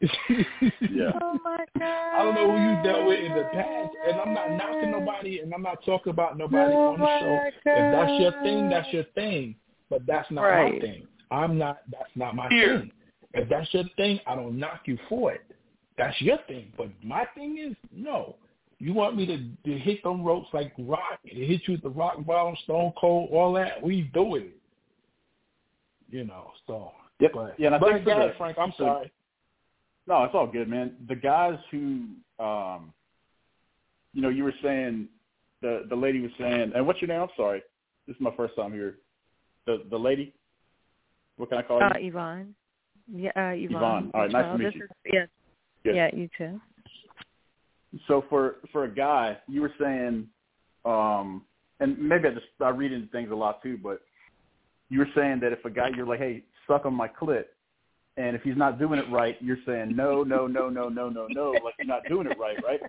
[0.00, 1.12] Yeah.
[1.22, 1.82] Oh my god.
[2.14, 5.40] I don't know who you dealt with in the past, and I'm not knocking nobody,
[5.40, 7.34] and I'm not talking about nobody Oh on the show.
[7.34, 9.54] my If that's your thing, that's your thing.
[9.90, 11.06] But that's not my thing.
[11.30, 11.82] I'm not.
[11.90, 12.80] That's not my Here.
[12.80, 12.92] thing.
[13.34, 15.42] If that's your thing, I don't knock you for it.
[16.00, 16.72] That's your thing.
[16.78, 18.36] But my thing is no.
[18.78, 19.36] You want me to,
[19.70, 23.28] to hit them ropes like rock, and hit you with the rock bottom, stone cold,
[23.30, 23.82] all that?
[23.82, 24.56] We doing it.
[26.08, 26.52] You know.
[26.66, 26.92] So.
[27.20, 27.32] Yep.
[27.34, 28.58] But, Yeah, and I but think for go ahead, the- Frank.
[28.58, 29.12] I'm so- sorry.
[30.06, 30.96] No, it's all good, man.
[31.08, 32.06] The guys who,
[32.42, 32.92] um,
[34.14, 35.08] you know, you were saying
[35.60, 37.20] the the lady was saying, and what's your name?
[37.20, 37.62] I'm sorry,
[38.08, 38.96] this is my first time here.
[39.66, 40.32] The the lady.
[41.36, 42.08] What can I call Uh, you?
[42.08, 42.54] Yvonne.
[43.12, 43.76] Yeah, uh, Yvonne.
[43.76, 44.10] Yvonne.
[44.14, 44.84] All right, nice to meet this you.
[44.84, 45.28] Is, yes.
[45.84, 45.96] Good.
[45.96, 46.60] Yeah, you too.
[48.06, 50.28] So for for a guy, you were saying,
[50.84, 51.42] um,
[51.80, 54.02] and maybe I just I read into things a lot too, but
[54.90, 57.44] you were saying that if a guy you're like, hey, suck on my clit,
[58.16, 61.26] and if he's not doing it right, you're saying no, no, no, no, no, no,
[61.28, 62.80] no, like you're not doing it right, right?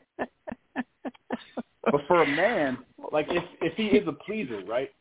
[1.92, 2.78] But for a man,
[3.12, 4.92] like if if he is a pleaser, right,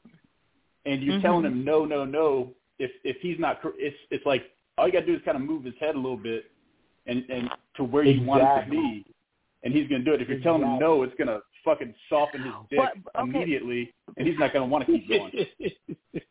[0.87, 1.23] and you're Mhm.
[1.23, 5.01] telling him no, no, no, if if he's not, it's it's like all you got
[5.01, 6.51] to do is kind of move his head a little bit,
[7.07, 9.05] and and to where you want it to be,
[9.63, 10.23] and he's gonna do it.
[10.23, 13.31] If you're telling him no, it's gonna fucking soften his dick But- okay.
[13.31, 15.47] immediately, and he's not gonna want to keep going.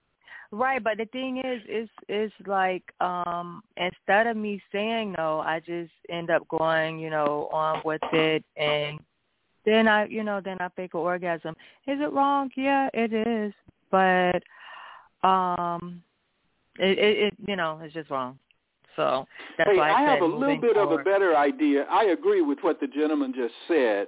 [0.51, 5.59] Right, but the thing is, is is like um instead of me saying no, I
[5.59, 8.99] just end up going, you know, on with it, and
[9.63, 11.55] then I, you know, then I fake an orgasm.
[11.85, 12.49] Is it wrong?
[12.55, 13.53] Yeah, it is,
[13.91, 14.41] but
[15.27, 16.01] um,
[16.79, 18.39] it, it, it you know, it's just wrong.
[18.99, 19.25] So
[19.57, 21.85] that's hey, why I, I have a little moving bit of a better idea.
[21.89, 24.07] I agree with what the gentleman just said,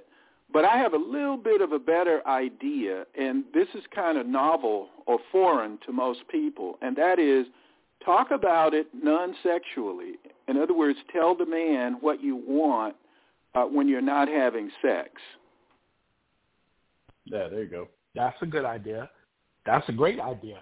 [0.52, 4.26] but I have a little bit of a better idea, and this is kind of
[4.26, 7.46] novel or foreign to most people, and that is
[8.04, 10.16] talk about it non-sexually.
[10.46, 12.94] In other words, tell the man what you want
[13.54, 15.08] uh, when you're not having sex.
[17.24, 17.88] Yeah, there you go.
[18.14, 19.08] That's a good idea.
[19.64, 20.58] That's a great idea.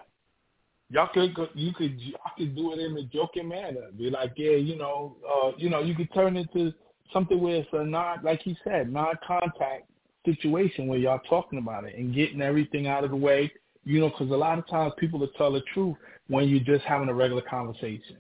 [0.90, 3.90] Y'all could you could I could do it in a joking manner.
[3.96, 6.74] Be like, yeah, you know, uh, you know, you could turn it into
[7.12, 9.88] something where it's a non, like he said, non-contact
[10.24, 13.50] situation where y'all talking about it and getting everything out of the way.
[13.85, 15.96] You know, because a lot of times people will tell the truth
[16.29, 18.18] when you're just having a regular conversation.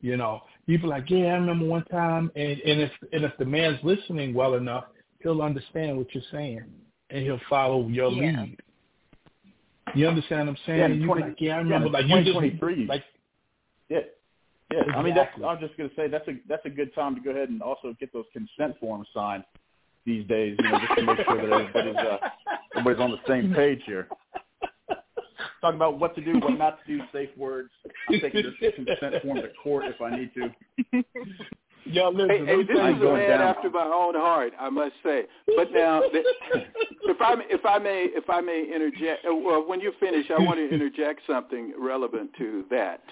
[0.00, 3.44] You know, people like, yeah, I remember one time, and and if and if the
[3.44, 4.84] man's listening well enough,
[5.20, 6.64] he'll understand what you're saying
[7.10, 8.42] and he'll follow your Yeah.
[8.42, 8.60] lead.
[9.94, 10.78] You understand what I'm saying?
[10.78, 12.36] Yeah, you like, yeah, I remember, in like you just
[12.88, 13.04] like
[13.88, 14.00] Yeah.
[14.70, 15.34] Yeah, I mean that's.
[15.36, 17.62] I was just gonna say that's a that's a good time to go ahead and
[17.62, 19.44] also get those consent forms signed
[20.04, 22.18] these days, you know, just to make sure that everybody's uh,
[22.76, 24.08] everybody's on the same page here.
[25.60, 27.70] Talk about what to do, what not to do, safe words.
[28.08, 31.04] I'm taking this consent form to court if I need to.
[31.84, 32.78] Yo, listen, Hey, hey, this is a
[33.12, 33.40] man down.
[33.42, 35.24] after my own heart, I must say.
[35.56, 36.22] But now, the,
[37.04, 40.38] if I if I may if I may interject, uh, well, when you finish, I
[40.38, 43.02] want to interject something relevant to that.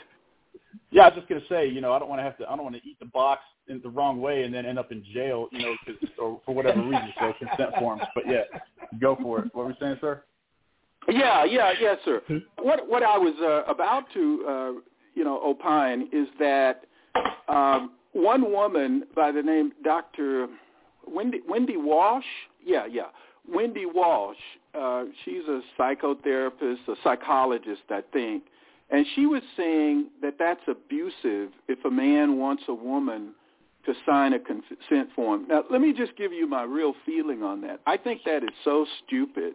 [0.90, 2.44] Yeah, I was just gonna say, you know, I don't want to have to.
[2.46, 4.92] I don't want to eat the box in the wrong way and then end up
[4.92, 7.12] in jail, you know, 'cause or for whatever reason.
[7.18, 8.42] So consent forms, but yeah,
[9.00, 9.54] go for it.
[9.54, 10.22] What were we saying, sir?
[11.08, 12.22] Yeah, yeah, yes, sir.
[12.58, 14.72] What what I was uh, about to uh,
[15.14, 16.84] you know opine is that
[17.48, 20.48] um, one woman by the name Dr.
[21.06, 22.24] Wendy Wendy Walsh,
[22.64, 23.08] yeah, yeah,
[23.48, 24.36] Wendy Walsh.
[24.74, 28.44] Uh, she's a psychotherapist, a psychologist, I think,
[28.90, 33.34] and she was saying that that's abusive if a man wants a woman
[33.86, 35.46] to sign a consent form.
[35.48, 37.80] Now, let me just give you my real feeling on that.
[37.86, 39.54] I think that is so stupid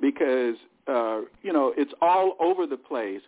[0.00, 3.20] because uh, you know it's all over the place.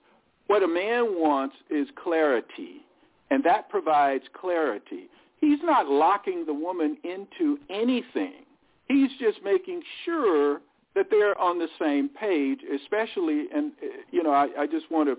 [0.46, 2.85] What a man wants is clarity,
[3.30, 5.08] and that provides clarity.
[5.40, 8.44] he's not locking the woman into anything.
[8.88, 10.60] He's just making sure
[10.94, 13.72] that they're on the same page, especially, and
[14.10, 15.18] you know, I, I just want to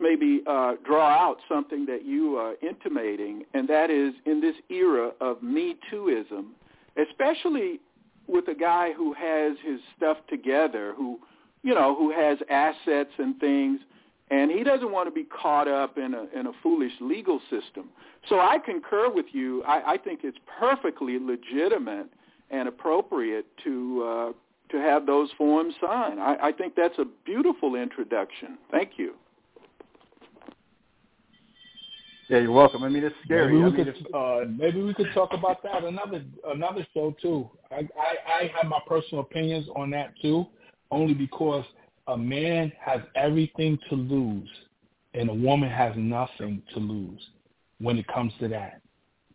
[0.00, 5.12] maybe uh, draw out something that you are intimating, and that is in this era
[5.20, 6.46] of Me Tooism,
[7.00, 7.80] especially
[8.26, 11.18] with a guy who has his stuff together, who,
[11.62, 13.80] you know, who has assets and things,
[14.34, 17.90] and he doesn't want to be caught up in a in a foolish legal system.
[18.28, 19.62] So I concur with you.
[19.64, 22.08] I, I think it's perfectly legitimate
[22.50, 24.32] and appropriate to uh,
[24.72, 26.20] to have those forms signed.
[26.20, 28.58] I, I think that's a beautiful introduction.
[28.70, 29.14] Thank you.
[32.28, 32.82] Yeah, you're welcome.
[32.82, 33.52] I mean, it's scary.
[33.52, 36.86] Maybe we, I mean, could, if, uh, maybe we could talk about that another another
[36.94, 37.48] show too.
[37.70, 40.46] I, I I have my personal opinions on that too,
[40.90, 41.64] only because
[42.06, 44.48] a man has everything to lose,
[45.14, 47.20] and a woman has nothing to lose
[47.78, 48.80] when it comes to that.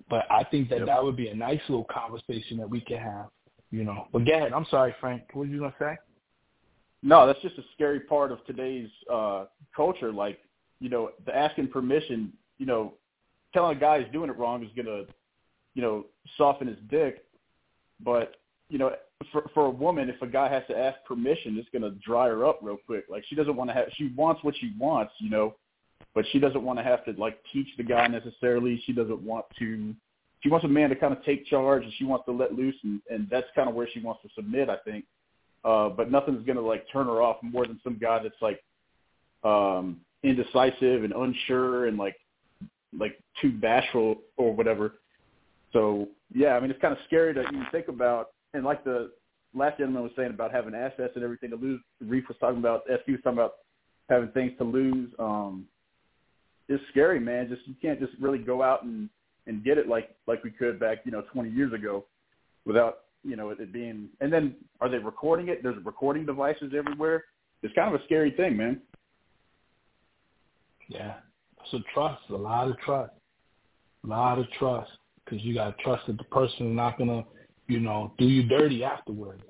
[0.10, 0.88] But I think that yep.
[0.88, 3.28] that would be a nice little conversation that we could have,
[3.72, 4.08] you know.
[4.12, 4.54] But go ahead.
[4.54, 5.24] I'm sorry, Frank.
[5.34, 5.98] What were you gonna say?
[7.02, 9.46] No, that's just a scary part of today's uh
[9.76, 10.12] culture.
[10.12, 10.40] Like,
[10.80, 12.94] you know, the asking permission you know,
[13.54, 15.06] telling a guy he's doing it wrong is gonna,
[15.74, 16.06] you know,
[16.38, 17.26] soften his dick.
[18.04, 18.36] But
[18.70, 18.92] you know,
[19.32, 22.46] for for a woman, if a guy has to ask permission, it's gonna dry her
[22.46, 23.06] up real quick.
[23.10, 25.56] Like she doesn't want to have, she wants what she wants, you know,
[26.16, 28.82] but she doesn't want to have to like teach the guy necessarily.
[28.86, 29.94] She doesn't want to.
[30.42, 32.76] She wants a man to kind of take charge, and she wants to let loose,
[32.84, 35.06] and and that's kind of where she wants to submit, I think.
[35.66, 38.62] Uh, but nothing's gonna like turn her off more than some guy that's like
[39.44, 42.16] um indecisive and unsure and like
[42.98, 44.96] like too bashful or whatever.
[45.74, 48.30] So yeah, I mean it's kind of scary to even think about.
[48.54, 49.12] And like the
[49.54, 51.82] last gentleman was saying about having assets and everything to lose.
[52.02, 53.54] Reef was talking about SQ was talking about
[54.10, 55.10] having things to lose.
[55.20, 55.66] Um,
[56.68, 57.50] it's scary, man.
[57.50, 59.10] Just you can't just really go out and
[59.48, 62.06] and get it like like we could back you know 20 years ago
[62.66, 64.10] without you know it being.
[64.22, 65.64] And then are they recording it?
[65.64, 67.26] There's recording devices everywhere.
[67.62, 68.82] It's kind of a scary thing, man.
[70.88, 71.16] Yeah,
[71.72, 73.14] so trust, a lot of trust,
[74.04, 74.90] a lot of trust,
[75.24, 77.24] because you got to trust that the person is not gonna,
[77.70, 79.44] you know, do you dirty afterwards,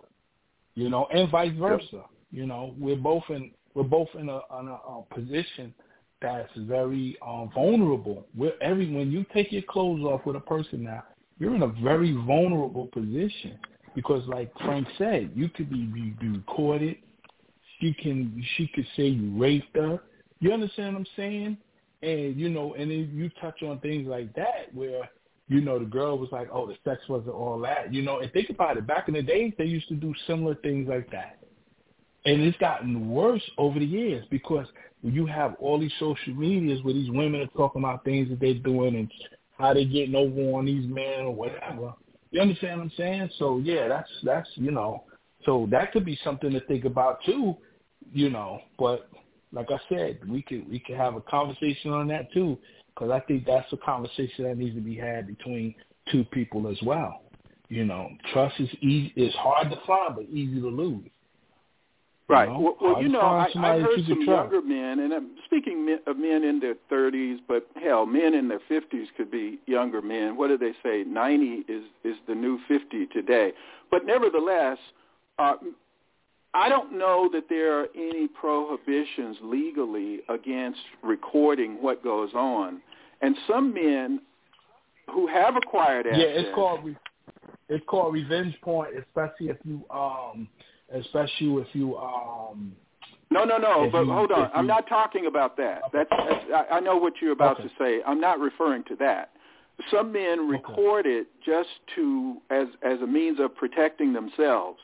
[0.75, 1.87] you know, and vice versa.
[1.93, 2.05] Yep.
[2.31, 5.73] You know, we're both in we're both in a, in a, a position
[6.21, 8.27] that's very um, vulnerable.
[8.35, 11.03] We're every when you take your clothes off with a person now,
[11.39, 13.57] you're in a very vulnerable position
[13.95, 16.97] because, like Frank said, you could be, be, be recorded.
[17.79, 20.01] She can she could say you raped her.
[20.41, 21.57] You understand what I'm saying?
[22.01, 25.09] And you know, and then you touch on things like that where
[25.49, 28.31] you know the girl was like, "Oh, the sex wasn't all that." You know, and
[28.31, 28.87] think about it.
[28.87, 31.39] Back in the days, they used to do similar things like that,
[32.25, 34.67] and it's gotten worse over the years because
[35.01, 38.53] you have all these social medias where these women are talking about things that they're
[38.53, 39.11] doing and
[39.57, 41.93] how they're getting over on these men or whatever.
[42.31, 43.29] You understand what I'm saying?
[43.39, 45.03] So yeah, that's that's you know,
[45.45, 47.57] so that could be something to think about too,
[48.13, 48.61] you know.
[48.77, 49.09] But
[49.51, 52.57] like I said, we could we could have a conversation on that too,
[52.99, 55.73] because I think that's a conversation that needs to be had between
[56.11, 57.21] two people as well.
[57.69, 61.07] You know, trust is easy, is hard to find but easy to lose.
[62.27, 62.47] Right.
[62.47, 62.59] You know?
[62.59, 66.43] Well, well you know, I, I've heard some younger men, and I'm speaking of men
[66.43, 70.35] in their 30s, but hell, men in their 50s could be younger men.
[70.35, 71.03] What do they say?
[71.07, 73.51] 90 is is the new 50 today.
[73.91, 74.77] But nevertheless,
[75.37, 75.55] uh,
[76.53, 82.81] I don't know that there are any prohibitions legally against recording what goes on.
[83.21, 84.21] And some men
[85.13, 86.21] who have acquired assets.
[86.21, 86.81] Yeah, it's called
[87.67, 90.47] it's called revenge porn, especially if you um
[90.93, 92.73] especially if you um
[93.31, 93.87] no, no, no.
[93.91, 94.49] But you, hold on.
[94.55, 95.83] I'm not talking about that.
[95.93, 97.69] That's, that's I, I know what you're about okay.
[97.69, 97.99] to say.
[98.05, 99.31] I'm not referring to that.
[99.91, 101.19] Some men record okay.
[101.19, 104.79] it just to as as a means of protecting themselves.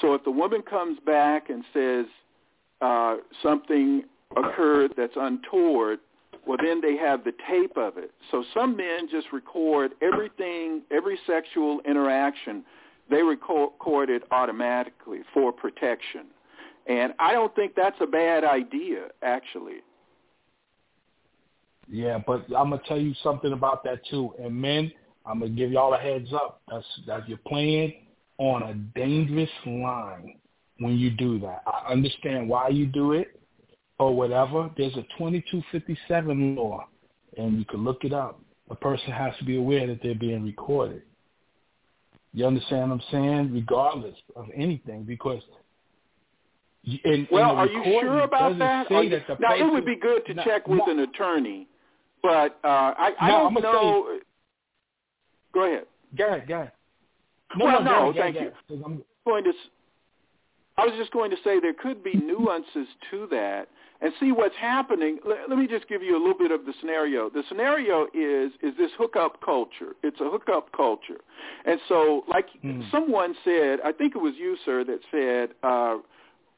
[0.00, 2.06] So if the woman comes back and says
[2.80, 4.04] uh, something
[4.36, 5.98] occurred that's untoward,
[6.48, 8.10] well, then they have the tape of it.
[8.30, 12.64] So some men just record everything, every sexual interaction,
[13.10, 16.28] they record it automatically for protection.
[16.86, 19.82] And I don't think that's a bad idea, actually.
[21.86, 24.32] Yeah, but I'm gonna tell you something about that too.
[24.42, 24.90] And men,
[25.26, 26.62] I'm gonna give y'all a heads up.
[26.70, 27.92] That's that you're playing
[28.38, 30.38] on a dangerous line
[30.78, 31.62] when you do that.
[31.66, 33.37] I understand why you do it
[33.98, 34.70] or whatever.
[34.76, 36.86] There's a 2257 law,
[37.36, 38.40] and you can look it up.
[38.70, 41.02] A person has to be aware that they're being recorded.
[42.34, 43.54] You understand what I'm saying?
[43.54, 45.42] Regardless of anything, because
[46.84, 48.90] in, well, in are you sure about that?
[48.90, 51.66] You, that now, it would be good to check with an attorney,
[52.22, 54.06] but uh, I, I no, don't know.
[54.14, 54.24] Say,
[55.54, 55.84] Go ahead.
[56.16, 56.48] Go ahead.
[56.48, 56.72] Go ahead.
[57.56, 58.82] No, well, no, no, ahead, thank go you.
[58.84, 59.52] I'm- Going to,
[60.78, 63.68] I was just going to say there could be nuances to that,
[64.00, 65.18] and see what's happening.
[65.26, 67.28] Let, let me just give you a little bit of the scenario.
[67.30, 69.94] The scenario is is this hookup culture.
[70.02, 71.20] It's a hookup culture,
[71.64, 72.82] and so like Hmm.
[72.90, 75.54] someone said, I think it was you, sir, that said.
[75.62, 75.98] Uh,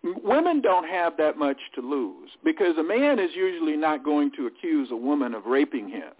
[0.02, 4.46] Women don't have that much to lose because a man is usually not going to
[4.46, 6.12] accuse a woman of raping him.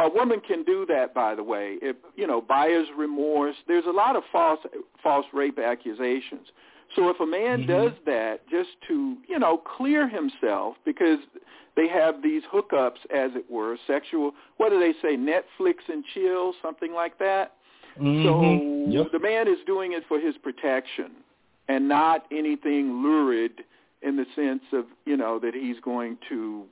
[0.00, 1.76] A woman can do that, by the way.
[1.82, 4.60] If you know buyer's remorse, there's a lot of false
[5.02, 6.46] false rape accusations.
[6.96, 7.66] So if a man Mhm.
[7.66, 11.20] does that just to you know clear himself because
[11.78, 14.34] they have these hookups, as it were, sexual.
[14.56, 15.16] What do they say?
[15.16, 17.54] Netflix and chill, something like that.
[18.00, 18.22] Mhm.
[18.24, 19.12] So Yep.
[19.12, 21.22] the man is doing it for his protection
[21.68, 23.64] and not anything lurid
[24.02, 26.66] in the sense of, you know, that he's going to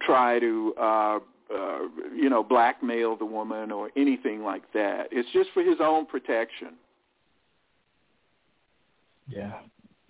[0.00, 1.20] try to, uh,
[1.54, 5.08] uh, you know, blackmail the woman or anything like that.
[5.12, 6.76] It's just for his own protection.
[9.28, 9.60] Yeah.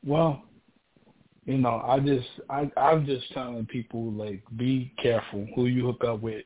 [0.05, 0.43] Well,
[1.45, 6.05] you know, I just I I'm just telling people like be careful who you hook
[6.05, 6.45] up with.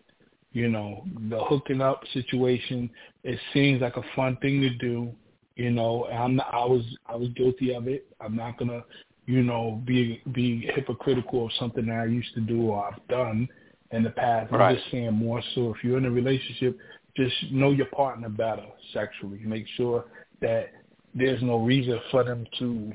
[0.52, 2.90] You know, the hooking up situation,
[3.24, 5.10] it seems like a fun thing to do.
[5.56, 8.06] You know, I'm not, I was I was guilty of it.
[8.20, 8.84] I'm not gonna,
[9.26, 13.48] you know, be be hypocritical of something that I used to do or I've done
[13.92, 14.52] in the past.
[14.52, 16.78] I'm just saying more so if you're in a relationship,
[17.16, 19.40] just know your partner better sexually.
[19.44, 20.04] Make sure
[20.40, 20.70] that
[21.14, 22.92] there's no reason for them to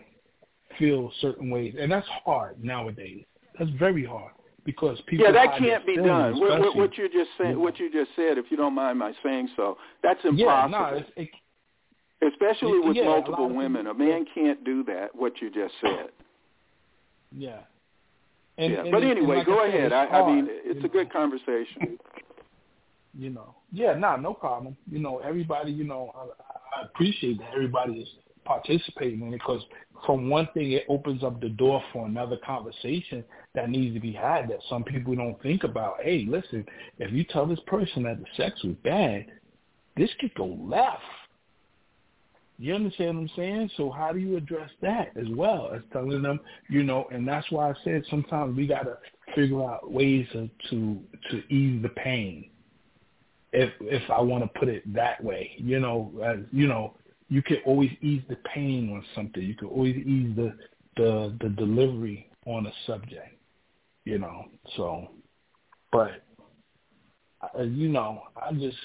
[0.79, 3.23] feel certain ways, and that's hard nowadays.
[3.57, 4.31] That's very hard
[4.65, 5.25] because people.
[5.25, 6.39] yeah, that can't be done.
[6.39, 7.55] What, what, you just said, Yeah.
[7.55, 10.69] what you just said, if you don't mind my saying so, that's Yeah, impossible.
[10.79, 11.29] no, it's, it,
[12.33, 15.09] Especially with yeah, multiple of people- women, a man can't do that.
[15.15, 16.09] What you just said.
[17.31, 17.59] yeah.
[18.57, 19.93] And, yeah, and but anyway, like go I said, ahead.
[19.93, 21.99] I, I mean, it's a good conversation.
[23.15, 23.53] you know.
[23.71, 24.75] Yeah, nah, no problem.
[24.89, 26.11] You know, everybody, you know,
[26.75, 28.07] I, appreciate that everybody is
[28.45, 29.61] participating in it because
[30.05, 33.23] from one thing, it opens up the door for another conversation
[33.55, 35.97] that needs to be had that some people don't think about.
[36.01, 36.65] Hey, listen,
[36.99, 39.25] if you tell this person that the sex was bad,
[39.95, 41.01] this could go left.
[42.59, 43.69] You understand what I'm saying?
[43.77, 46.39] So how do you address that as well as telling them,
[46.69, 48.97] you know, and that's why I said sometimes we got to
[49.35, 50.99] figure out ways to, to
[51.29, 52.49] to ease the pain
[53.57, 55.51] if if I want to put it that way.
[55.57, 56.95] You know, as you know,
[57.27, 59.41] you can always ease the pain on something.
[59.41, 60.55] You can always ease the
[60.95, 63.35] the the delivery on a subject.
[64.05, 64.45] You know,
[64.75, 65.09] so,
[65.91, 66.23] but
[67.41, 68.77] uh, you know, I just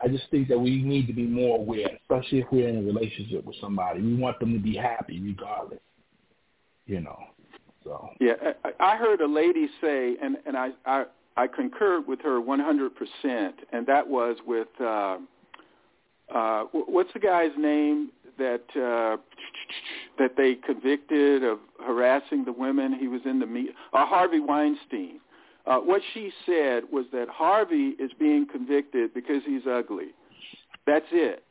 [0.00, 2.82] I just think that we need to be more aware, especially if we're in a
[2.82, 4.00] relationship with somebody.
[4.00, 5.80] We want them to be happy regardless.
[6.86, 7.18] You know,
[7.82, 11.04] so Yeah, I, I heard a lady say, and and I I,
[11.38, 15.18] I concurred with her 100%, and that was with uh,
[16.34, 19.16] uh, what's the guy's name that uh,
[20.18, 22.98] that they convicted of harassing the women?
[22.98, 23.70] He was in the meet.
[23.92, 25.20] Uh, Harvey Weinstein.
[25.64, 30.08] Uh, what she said was that Harvey is being convicted because he's ugly.
[30.86, 31.44] That's it.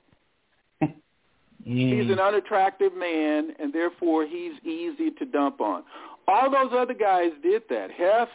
[1.63, 5.83] He's an unattractive man, and therefore he's easy to dump on.
[6.27, 7.91] All those other guys did that.
[7.91, 8.29] Hef,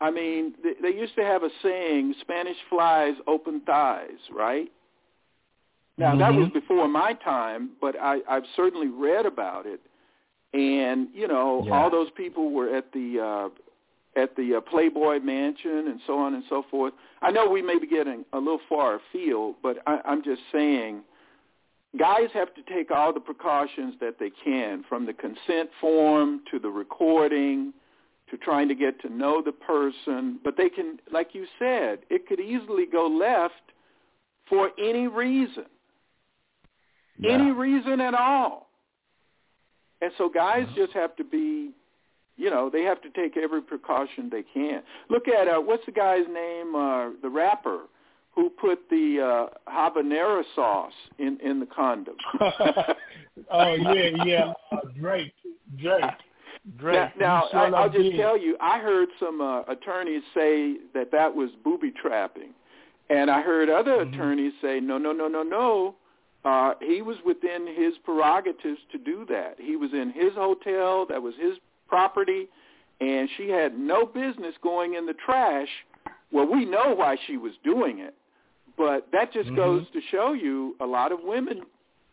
[0.00, 4.70] I mean, they, they used to have a saying, Spanish flies, open thighs, right?
[5.96, 6.52] Now, that was Mhm.
[6.54, 9.80] before my time, but I, I've certainly read about it.
[10.54, 11.74] And, you know, Yeah.
[11.74, 13.48] all those people were at the uh,
[14.16, 16.92] at the uh, Playboy Mansion and so on and so forth.
[17.20, 21.02] I know we may be getting a little far afield, but I, I'm just saying
[21.98, 26.58] guys have to take all the precautions that they can, from the consent form to
[26.58, 27.72] the recording
[28.30, 30.38] to trying to get to know the person.
[30.44, 33.54] But they can, like you said, it could easily go left
[34.48, 35.66] for any reason,
[37.18, 37.32] Yeah.
[37.32, 38.70] any reason at all.
[40.00, 40.74] And so guys Mhm.
[40.74, 41.72] just have to be,
[42.36, 44.82] you know, they have to take every precaution they can.
[45.08, 46.74] Look at uh, what's the guy's name?
[46.74, 47.88] Uh, the rapper
[48.30, 52.16] who put the uh, habanero sauce in in the condom.
[53.50, 55.34] oh yeah, yeah, uh, Drake,
[55.76, 56.04] Drake,
[56.76, 57.10] Drake.
[57.18, 61.10] Now, now sure I, I'll just tell you, I heard some uh, attorneys say that
[61.12, 62.50] that was booby trapping,
[63.10, 64.12] and I heard other Mhm.
[64.14, 65.94] attorneys say, no, no, no, no, no.
[66.44, 69.56] Uh, he was within his prerogatives to do that.
[69.58, 71.04] He was in his hotel.
[71.06, 71.58] That was his
[71.88, 72.48] property,
[73.00, 75.68] and she had no business going in the trash.
[76.30, 78.14] Well, we know why she was doing it,
[78.76, 79.56] but that just Mhm.
[79.56, 81.64] goes to show you a lot of women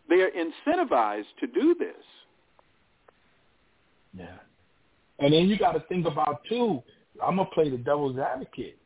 [0.07, 2.05] they're incentivized to do this.
[4.17, 4.37] Yeah.
[5.19, 6.81] And then you got to think about too.
[7.23, 8.77] I'm gonna play the devil's advocate.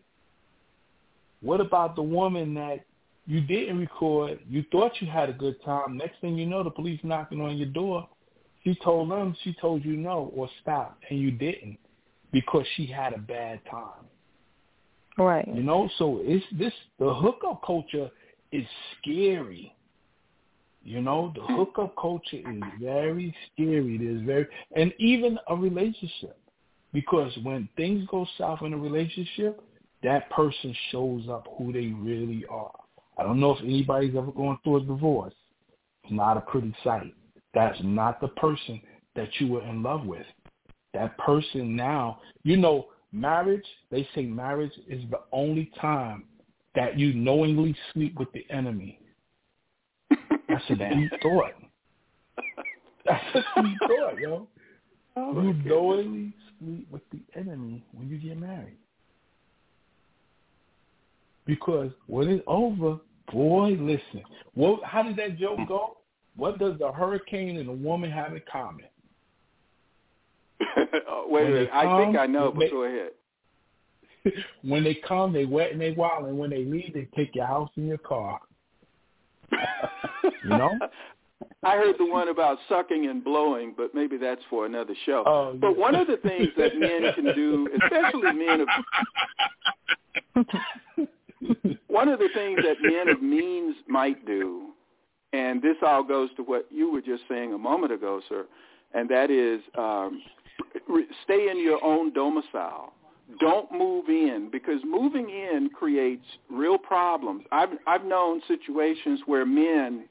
[1.42, 2.86] What about the woman that
[3.30, 4.40] You didn't record.
[4.50, 5.98] You thought you had a good time.
[5.98, 8.10] Next thing you know, the police knocking on your door.
[8.64, 11.78] She told them, she told you no or stop, and you didn't
[12.32, 14.04] because she had a bad time.
[15.16, 15.48] Right.
[15.48, 18.10] You know, so it's this the hookup culture
[18.52, 18.66] is
[19.00, 19.76] scary.
[20.84, 21.56] You know, the mm-hmm.
[21.56, 23.96] hookup culture is very scary.
[23.96, 26.38] It is very and even a relationship.
[26.94, 29.62] Because when things go south in a relationship,
[30.02, 32.72] that person shows up who they really are.
[33.18, 35.34] I don't know if anybody's ever gone through a divorce.
[36.04, 37.14] It's not a pretty sight.
[37.54, 38.82] That's not the person
[39.16, 40.26] that you were in love with.
[40.94, 46.24] That person now, you know, marriage, they say marriage is the only time
[46.76, 49.00] that you knowingly sleep with the enemy.
[50.70, 51.54] That's a deep thought.
[53.06, 54.48] That's a deep thought, yo.
[55.16, 58.78] Oh you knowingly sleep with the enemy when you get married.
[61.46, 63.00] Because when it's over,
[63.32, 64.24] boy, listen.
[64.54, 64.84] What?
[64.84, 65.98] How did that joke go?
[66.36, 68.86] What does the hurricane and the woman have in common?
[71.10, 71.70] oh, wait a minute.
[71.74, 73.12] I think I know, but they, go ahead.
[74.62, 77.46] when they come, they wet and they wild, and when they leave, they take your
[77.46, 78.40] house and your car.
[80.44, 80.72] You know?
[81.64, 85.24] I heard the one about sucking and blowing, but maybe that's for another show.
[85.26, 88.68] Oh, but one of the things that men can do, especially men of
[91.88, 94.70] one of the things that men of means might do,
[95.34, 98.46] and this all goes to what you were just saying a moment ago, sir,
[98.94, 100.22] and that is um,
[101.24, 102.94] stay in your own domicile.
[103.38, 107.44] Don't move in because moving in creates real problems.
[107.52, 110.06] I've I've known situations where men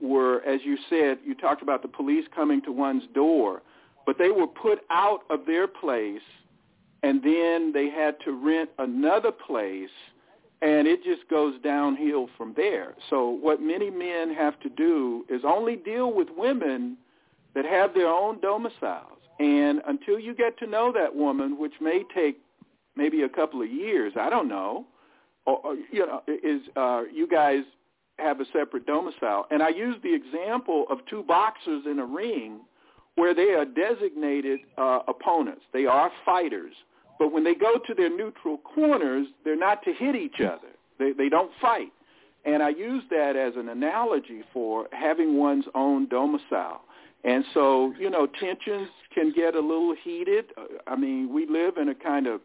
[0.00, 3.62] were, as you said, you talked about the police coming to one's door,
[4.06, 6.22] but they were put out of their place,
[7.02, 9.90] and then they had to rent another place,
[10.62, 12.94] and it just goes downhill from there.
[13.08, 16.96] So what many men have to do is only deal with women
[17.54, 19.18] that have their own domiciles.
[19.38, 22.38] And until you get to know that woman, which may take
[22.96, 24.86] maybe a couple of years, I don't know,
[25.46, 27.62] or, or you know, is uh, you guys
[28.18, 29.46] have a separate domicile.
[29.50, 32.60] And I use the example of two boxers in a ring
[33.14, 35.62] where they are designated uh, opponents.
[35.72, 36.72] They are fighters.
[37.18, 40.68] But when they go to their neutral corners, they're not to hit each other.
[40.98, 41.92] They, they don't fight.
[42.44, 46.80] And I use that as an analogy for having one's own domicile.
[47.24, 50.46] And so, you know, tensions can get a little heated.
[50.86, 52.40] I mean, we live in a kind of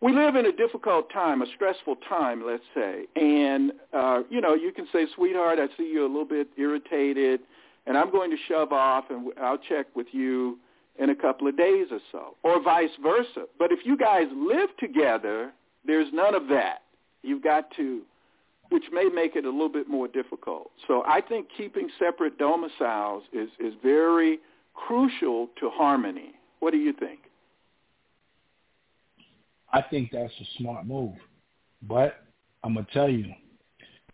[0.00, 3.06] we live in a difficult time, a stressful time, let's say.
[3.16, 7.40] And, uh, you know, you can say, sweetheart, I see you're a little bit irritated,
[7.86, 10.58] and I'm going to shove off, and I'll check with you
[10.98, 13.46] in a couple of days or so, or vice versa.
[13.58, 15.52] But if you guys live together,
[15.86, 16.82] there's none of that.
[17.22, 18.02] You've got to,
[18.70, 20.70] which may make it a little bit more difficult.
[20.86, 24.40] So I think keeping separate domiciles is, is very
[24.74, 26.34] crucial to harmony.
[26.60, 27.20] What do you think?
[29.76, 31.16] I think that's a smart move.
[31.82, 32.24] But
[32.64, 33.26] I'm gonna tell you,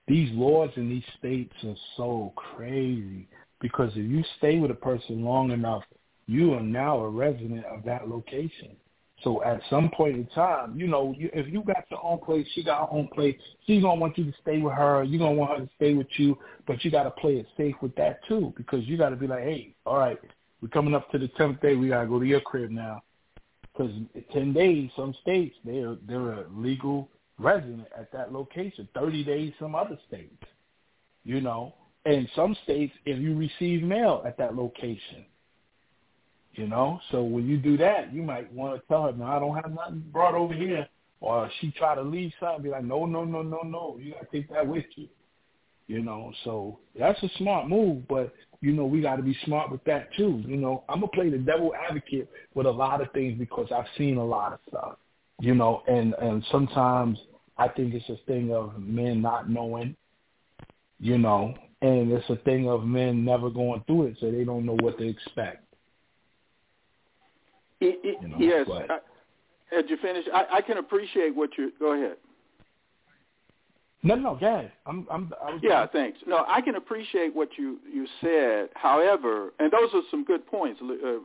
[0.08, 3.28] these laws in these states are so crazy
[3.60, 5.84] because if you stay with a person long enough,
[6.26, 8.74] you are now a resident of that location.
[9.22, 12.64] So at some point in time, you know, if you got your own place, she
[12.64, 15.04] got her own place, she's gonna want you to stay with her.
[15.04, 16.36] You're gonna want her to stay with you,
[16.66, 19.28] but you got to play it safe with that too, because you got to be
[19.28, 20.18] like, hey, all right,
[20.60, 21.76] we're coming up to the tenth day.
[21.76, 23.04] We gotta go to your crib now
[23.82, 27.08] because ten days, some states they're they're a legal
[27.38, 28.88] resident at that location.
[28.94, 30.42] Thirty days, some other states,
[31.24, 31.74] you know,
[32.04, 35.24] and some states if you receive mail at that location,
[36.54, 37.00] you know.
[37.10, 39.72] So when you do that, you might want to tell her, "No, I don't have
[39.72, 40.88] nothing brought over here,"
[41.20, 44.20] or she try to leave something, be like, "No, no, no, no, no, you got
[44.20, 45.08] to take that with you."
[45.88, 48.32] You know, so that's a smart move, but
[48.62, 50.42] you know, we got to be smart with that too.
[50.46, 53.86] You know, I'm gonna play the devil advocate with a lot of things because I've
[53.98, 54.96] seen a lot of stuff.
[55.40, 57.18] You know, and and sometimes
[57.58, 59.96] I think it's a thing of men not knowing.
[61.00, 64.64] You know, and it's a thing of men never going through it, so they don't
[64.64, 65.64] know what to expect.
[67.80, 68.68] It, it, you know, yes.
[68.70, 70.28] I, had you finished?
[70.32, 71.72] I, I can appreciate what you.
[71.80, 72.16] Go ahead.
[74.04, 74.72] No, no, ahead.
[74.84, 76.18] I'm, I'm, I was yeah, thanks.
[76.26, 78.70] No, I can appreciate what you you said.
[78.74, 81.18] However, and those are some good points, uh,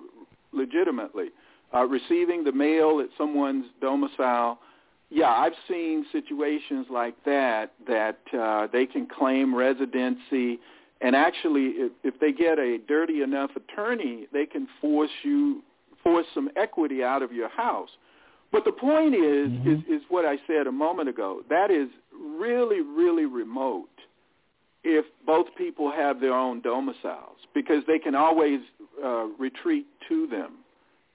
[0.52, 1.30] legitimately.
[1.74, 4.60] Uh, receiving the mail at someone's domicile.
[5.10, 10.60] Yeah, I've seen situations like that that uh, they can claim residency,
[11.02, 15.64] and actually, if, if they get a dirty enough attorney, they can force you
[16.04, 17.90] force some equity out of your house.
[18.52, 19.72] But the point is, mm-hmm.
[19.72, 21.42] is, is what I said a moment ago.
[21.50, 23.90] That is really, really remote
[24.84, 28.60] if both people have their own domiciles because they can always
[29.04, 30.54] uh, retreat to them.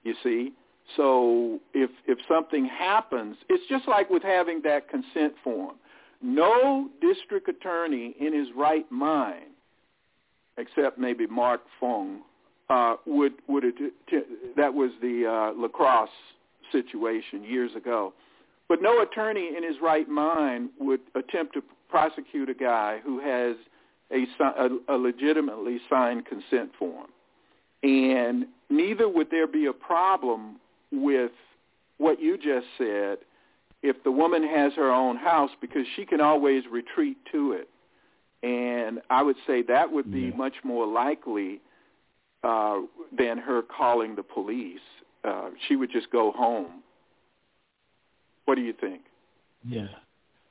[0.03, 0.51] You see,
[0.97, 5.75] so if if something happens, it's just like with having that consent form.
[6.21, 9.51] No district attorney in his right mind,
[10.57, 12.19] except maybe Mark Fong,
[12.69, 13.63] uh, would would
[14.57, 16.09] that was the uh, lacrosse
[16.73, 18.13] situation years ago.
[18.67, 23.55] But no attorney in his right mind would attempt to prosecute a guy who has
[24.11, 27.07] a, a, a legitimately signed consent form.
[27.83, 30.59] And neither would there be a problem
[30.91, 31.31] with
[31.97, 33.19] what you just said
[33.81, 37.69] if the woman has her own house because she can always retreat to it.
[38.41, 40.35] And I would say that would be yeah.
[40.35, 41.61] much more likely
[42.43, 42.81] uh,
[43.17, 44.79] than her calling the police.
[45.23, 46.83] Uh, she would just go home.
[48.45, 49.01] What do you think?
[49.65, 49.87] Yeah.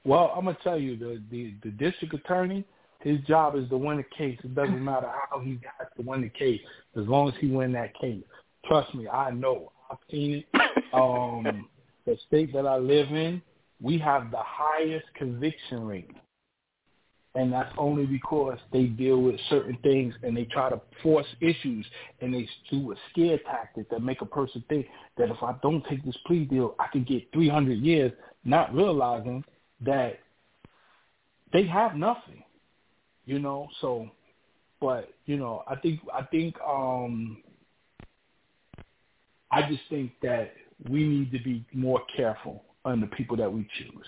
[0.05, 2.65] Well, I'm gonna tell you the the, the district attorney,
[3.01, 4.39] his job is to win a case.
[4.43, 6.61] It doesn't matter how he got to win the case,
[6.97, 8.23] as long as he win that case.
[8.67, 9.73] Trust me, I know.
[9.91, 10.47] I've seen it.
[10.95, 11.71] Um,
[12.05, 13.41] the state that I live in,
[13.81, 16.11] we have the highest conviction rate.
[17.35, 21.87] And that's only because they deal with certain things and they try to force issues
[22.21, 25.83] and they do a scare tactic that make a person think that if I don't
[25.87, 28.13] take this plea deal, I can get 300 years,
[28.45, 29.45] not realizing
[29.81, 30.19] that
[31.53, 32.43] they have nothing,
[33.25, 33.69] you know.
[33.81, 34.11] So,
[34.81, 37.43] but you know, I think I think um,
[39.51, 40.53] I just think that
[40.89, 44.07] we need to be more careful on the people that we choose.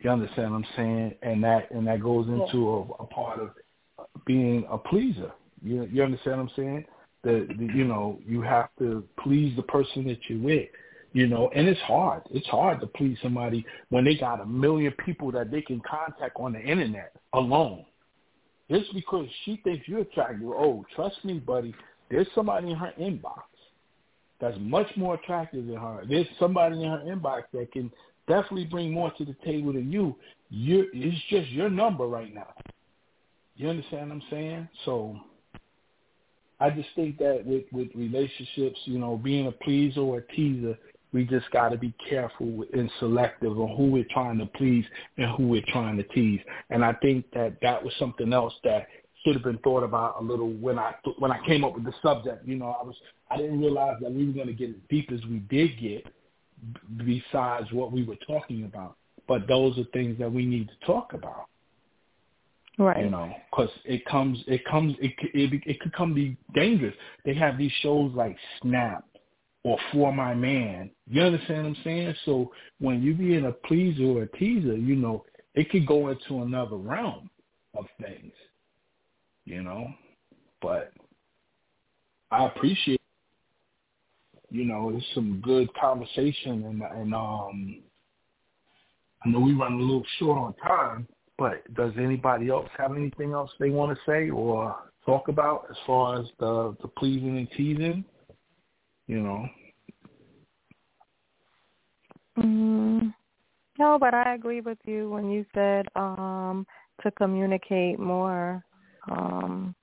[0.00, 1.14] You understand what I'm saying?
[1.22, 3.50] And that and that goes into a, a part of
[4.26, 5.32] being a pleaser.
[5.62, 6.84] You you understand what I'm saying?
[7.24, 10.68] That you know you have to please the person that you're with.
[11.12, 12.22] You know, and it's hard.
[12.30, 16.36] It's hard to please somebody when they got a million people that they can contact
[16.36, 17.86] on the internet alone.
[18.70, 20.48] Just because she thinks you're attractive.
[20.48, 21.74] Oh, trust me, buddy.
[22.10, 23.42] There's somebody in her inbox
[24.40, 26.04] that's much more attractive than her.
[26.08, 27.90] There's somebody in her inbox that can
[28.26, 30.16] definitely bring more to the table than you.
[30.50, 32.48] You it's just your number right now.
[33.56, 34.68] You understand what I'm saying?
[34.84, 35.18] So
[36.60, 40.78] I just think that with with relationships, you know, being a pleaser or a teaser,
[41.12, 44.84] we just got to be careful and selective on who we're trying to please
[45.16, 46.40] and who we're trying to tease.
[46.70, 48.86] And I think that that was something else that
[49.24, 51.94] should have been thought about a little when I when I came up with the
[52.02, 52.46] subject.
[52.46, 52.94] You know, I was
[53.30, 56.06] I didn't realize that we were going to get as deep as we did get,
[56.96, 58.96] besides what we were talking about.
[59.28, 61.46] But those are things that we need to talk about.
[62.78, 63.04] Right.
[63.04, 66.94] You know, because it comes, it comes, it it it could come be dangerous.
[67.24, 69.04] They have these shows like Snap
[69.64, 70.90] or For My Man.
[71.08, 72.14] You understand what I'm saying?
[72.26, 76.08] So when you be in a pleaser or a teaser, you know, it could go
[76.08, 77.30] into another realm
[77.74, 78.32] of things.
[79.46, 79.88] You know,
[80.60, 80.92] but
[82.30, 83.00] I appreciate
[84.56, 87.82] you know, it's some good conversation and and um
[89.24, 93.32] I know we run a little short on time, but does anybody else have anything
[93.32, 97.50] else they want to say or talk about as far as the the pleasing and
[97.56, 98.04] teasing?
[99.06, 99.46] You know.
[102.38, 103.14] Mm,
[103.78, 106.66] no, but I agree with you when you said um
[107.02, 108.64] to communicate more.
[109.10, 109.74] Um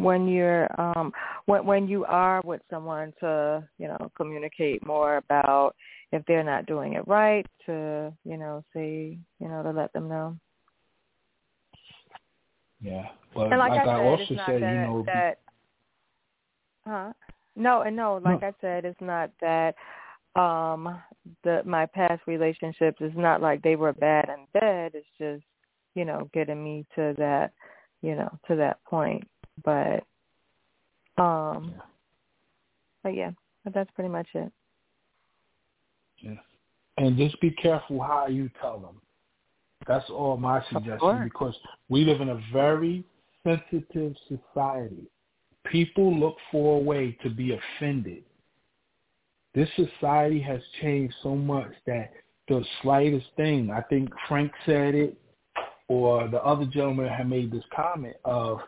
[0.00, 1.12] when you're um
[1.46, 5.74] when when you are with someone to you know communicate more about
[6.12, 10.08] if they're not doing it right to you know say you know to let them
[10.08, 10.36] know?
[12.80, 13.06] Yeah.
[13.34, 15.38] But and like, like I, I, said, also it's not said that, you know that
[16.86, 17.12] huh?
[17.56, 18.48] No and no like no.
[18.48, 19.74] i said it's not that
[20.36, 21.00] um
[21.44, 24.92] the my past relationships is not like they were bad and bad.
[24.94, 25.44] It's just
[25.94, 27.52] you know getting me to that
[28.02, 29.26] you know to that point
[29.64, 30.04] but
[31.22, 31.82] um yeah.
[33.02, 33.30] but yeah,
[33.64, 34.52] but that's pretty much it.
[36.18, 36.34] Yeah.
[36.96, 39.00] And just be careful how you tell them.
[39.86, 41.54] That's all my suggestion because
[41.88, 43.04] we live in a very
[43.44, 45.08] sensitive society.
[45.70, 48.24] People look for a way to be offended.
[49.54, 52.12] This society has changed so much that
[52.48, 55.16] the slightest thing, I think Frank said it,
[55.88, 58.60] or the other gentleman had made this comment of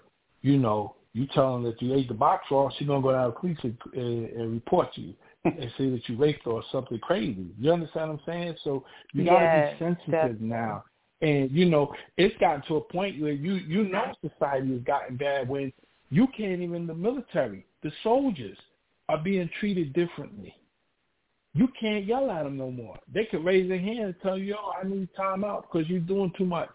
[0.43, 3.26] you know, you tell them that you ate the box raw, she's gonna go down
[3.26, 5.14] to the police and, and, and report you
[5.45, 7.47] and say that you raped her or something crazy.
[7.59, 8.57] You understand what I'm saying?
[8.62, 10.84] So you gotta yes, be sensitive now.
[11.22, 15.16] And you know, it's gotten to a point where you you know society has gotten
[15.16, 15.72] bad when
[16.11, 18.59] you can't even the military, the soldiers
[19.09, 20.55] are being treated differently.
[21.55, 22.97] you can't yell at them no more.
[23.12, 26.01] They can raise their hand and tell you, "Yo, I need time out because you're
[26.01, 26.70] doing too much."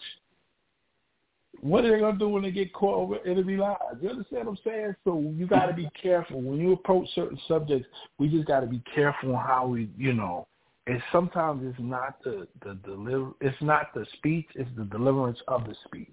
[1.66, 3.80] What are they gonna do when they get caught over enemy lines?
[4.00, 4.96] You understand what I'm saying?
[5.04, 7.88] So you got to be careful when you approach certain subjects.
[8.20, 10.48] We just got to be careful on how we, you know.
[10.86, 15.66] And sometimes it's not the the deliver, it's not the speech, it's the deliverance of
[15.66, 16.08] the speech.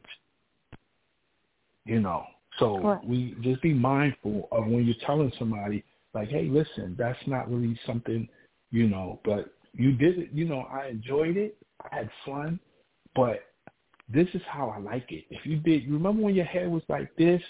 [1.84, 2.24] You know,
[2.58, 3.04] so right.
[3.04, 5.84] we just be mindful of when you're telling somebody,
[6.14, 8.26] like, hey, listen, that's not really something,
[8.70, 11.58] you know, but you did it, you know, I enjoyed it,
[11.90, 12.58] I had fun,
[13.14, 13.51] but
[14.12, 15.24] this is how I like it.
[15.30, 17.42] If you did, you remember when your head was like this,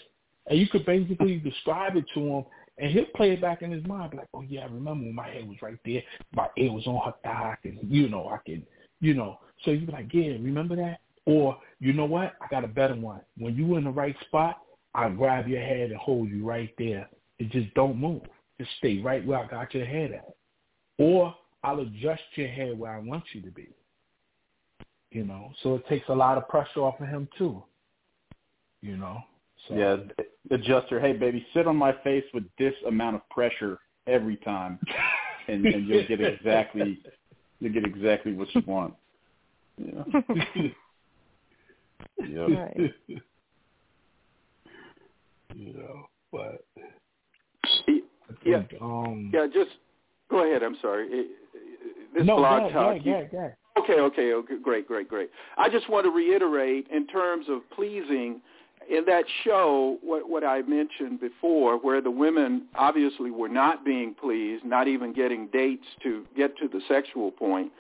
[0.46, 2.44] and you could basically describe it to him,
[2.78, 5.28] and he'll play it back in his mind, like, oh yeah, I remember when my
[5.28, 6.02] head was right there,
[6.34, 8.66] my ear was on her thigh, and you know, I can,
[9.00, 11.00] you know, so you be like, yeah, remember that?
[11.26, 12.34] Or you know what?
[12.40, 13.20] I got a better one.
[13.38, 14.58] When you in the right spot,
[14.94, 17.08] I grab your head and hold you right there,
[17.38, 18.22] and just don't move.
[18.58, 20.34] Just stay right where I got your head at.
[20.98, 23.68] Or I'll adjust your head where I want you to be.
[25.12, 27.62] You know, so it takes a lot of pressure off of him too.
[28.80, 29.18] You know.
[29.68, 29.74] So.
[29.74, 29.96] Yeah,
[30.50, 30.98] adjuster.
[30.98, 34.78] Hey, baby, sit on my face with this amount of pressure every time,
[35.48, 36.98] and, and you'll get exactly
[37.60, 38.94] you'll get exactly what you want.
[39.78, 40.02] Yeah.
[42.26, 42.48] yep.
[42.48, 42.94] Right.
[45.54, 46.64] you know, but
[48.44, 49.46] yeah, um, yeah.
[49.52, 49.70] Just
[50.30, 50.62] go ahead.
[50.62, 51.26] I'm sorry.
[52.14, 53.04] This no, blog ahead, talk.
[53.04, 53.56] Go ahead, go ahead.
[53.78, 55.30] Okay, okay, okay, great, great, great.
[55.56, 58.40] I just want to reiterate in terms of pleasing
[58.90, 64.14] in that show what what I mentioned before where the women obviously were not being
[64.14, 67.72] pleased, not even getting dates to get to the sexual point.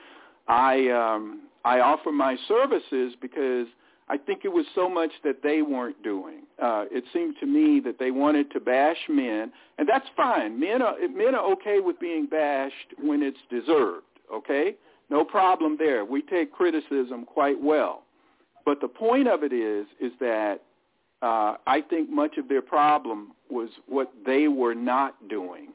[0.48, 3.66] I um I offer my services because
[4.08, 6.42] I think it was so much that they weren't doing.
[6.60, 10.58] Uh, it seemed to me that they wanted to bash men, and that's fine.
[10.58, 14.04] Men are men are okay with being bashed when it's deserved.
[14.32, 14.74] Okay,
[15.12, 16.06] no problem there.
[16.06, 18.04] We take criticism quite well.
[18.64, 20.62] But the point of it is, is that
[21.20, 25.68] uh, I think much of their problem was what they were not doing,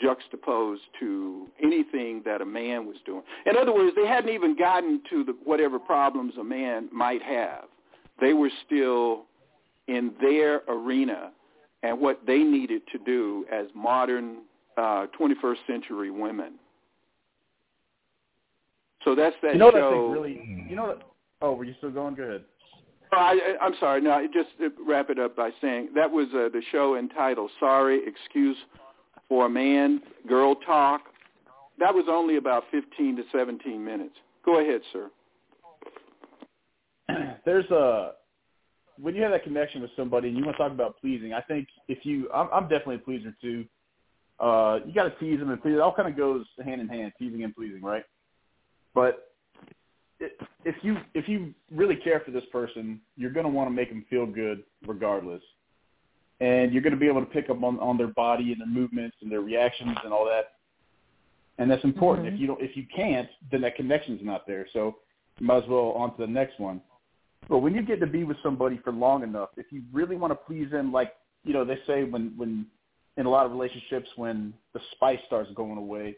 [0.00, 3.22] juxtaposed to anything that a man was doing.
[3.44, 7.64] In other words, they hadn't even gotten to the, whatever problems a man might have.
[8.20, 9.26] They were still
[9.86, 11.30] in their arena
[11.82, 14.38] and what they needed to do as modern
[14.78, 16.54] uh, 21st century women.
[19.04, 20.08] So that's that you know show.
[20.08, 20.88] That really, you know.
[20.88, 21.02] That,
[21.42, 22.14] oh, were you still going?
[22.14, 22.44] Good.
[23.12, 24.00] I, I'm sorry.
[24.02, 24.50] No, just
[24.86, 28.56] wrap it up by saying that was uh, the show entitled "Sorry, Excuse
[29.28, 31.02] for a Man, Girl Talk."
[31.78, 34.14] That was only about 15 to 17 minutes.
[34.44, 35.10] Go ahead, sir.
[37.44, 38.12] There's a
[39.00, 41.32] when you have that connection with somebody and you want to talk about pleasing.
[41.32, 43.64] I think if you, I'm, I'm definitely a pleaser too.
[44.40, 45.74] Uh, you got to tease them and please.
[45.74, 48.04] It all kind of goes hand in hand, teasing and pleasing, right?
[48.98, 49.30] But
[50.64, 53.90] if you if you really care for this person, you're going to want to make
[53.90, 55.40] them feel good regardless,
[56.40, 58.66] and you're going to be able to pick up on on their body and their
[58.66, 60.54] movements and their reactions and all that.
[61.58, 62.26] And that's important.
[62.26, 62.34] Mm-hmm.
[62.34, 64.66] If you don't, if you can't, then that connection's not there.
[64.72, 64.96] So
[65.38, 66.80] you might as well on to the next one.
[67.48, 70.32] But when you get to be with somebody for long enough, if you really want
[70.32, 71.12] to please them, like
[71.44, 72.66] you know they say when when
[73.16, 76.16] in a lot of relationships when the spice starts going away,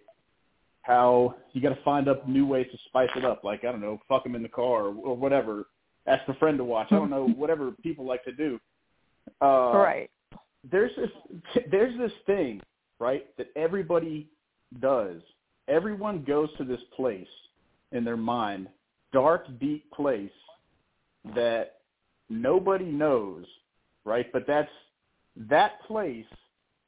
[0.83, 3.45] how you got to find up new ways to spice it up.
[3.45, 5.67] Like I don't know, fuck them in the car or, or whatever.
[6.07, 6.89] Ask a friend to watch.
[6.91, 8.59] I don't know, whatever people like to do.
[9.43, 10.11] Uh, right.
[10.71, 12.61] There's this there's this thing
[12.99, 14.29] right that everybody
[14.81, 15.23] does.
[15.69, 17.29] Everyone goes to this place
[17.93, 18.69] in their mind,
[19.13, 20.31] dark, deep place
[21.35, 21.77] that
[22.29, 23.45] nobody knows,
[24.05, 24.27] right?
[24.33, 24.71] But that's
[25.49, 26.27] that place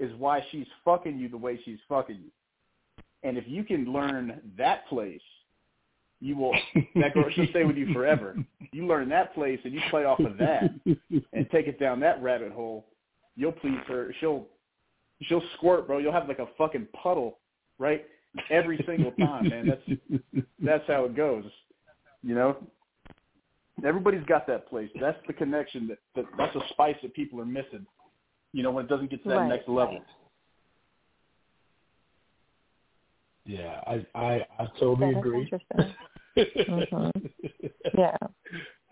[0.00, 2.30] is why she's fucking you the way she's fucking you.
[3.22, 5.20] And if you can learn that place,
[6.20, 6.54] you will
[6.94, 8.36] that girl she'll stay with you forever.
[8.72, 10.70] You learn that place and you play off of that
[11.32, 12.86] and take it down that rabbit hole,
[13.36, 14.14] you'll please her.
[14.20, 14.46] She'll
[15.22, 15.98] she'll squirt, bro.
[15.98, 17.38] You'll have like a fucking puddle,
[17.78, 18.06] right?
[18.50, 19.68] Every single time, man.
[19.68, 21.44] That's that's how it goes.
[22.22, 22.56] You know?
[23.84, 24.90] Everybody's got that place.
[25.00, 27.84] That's the connection that, that that's a spice that people are missing.
[28.52, 29.94] You know, when it doesn't get to that right, next level.
[29.94, 30.02] Right.
[33.52, 35.50] Yeah, I I, I totally yeah, agree.
[36.38, 37.18] mm-hmm.
[37.98, 38.16] Yeah,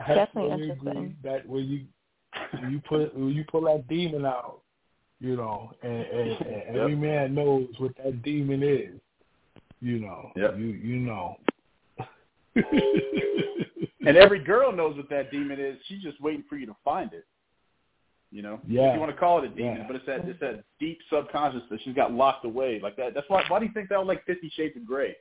[0.06, 0.88] I definitely totally interesting.
[0.88, 1.86] Agree that when you
[2.60, 4.60] when you put when you pull that demon out,
[5.18, 6.76] you know, and, and, and yep.
[6.76, 9.00] every man knows what that demon is.
[9.80, 10.58] You know, yep.
[10.58, 11.36] you you know.
[14.04, 15.78] and every girl knows what that demon is.
[15.86, 17.24] She's just waiting for you to find it.
[18.32, 18.90] You know, yeah.
[18.90, 19.86] if you want to call it a demon, yeah.
[19.88, 23.12] but it's that it's that deep subconscious that she's got locked away like that.
[23.12, 23.42] That's why.
[23.48, 25.16] Why do you think that was like Fifty Shades of Grey?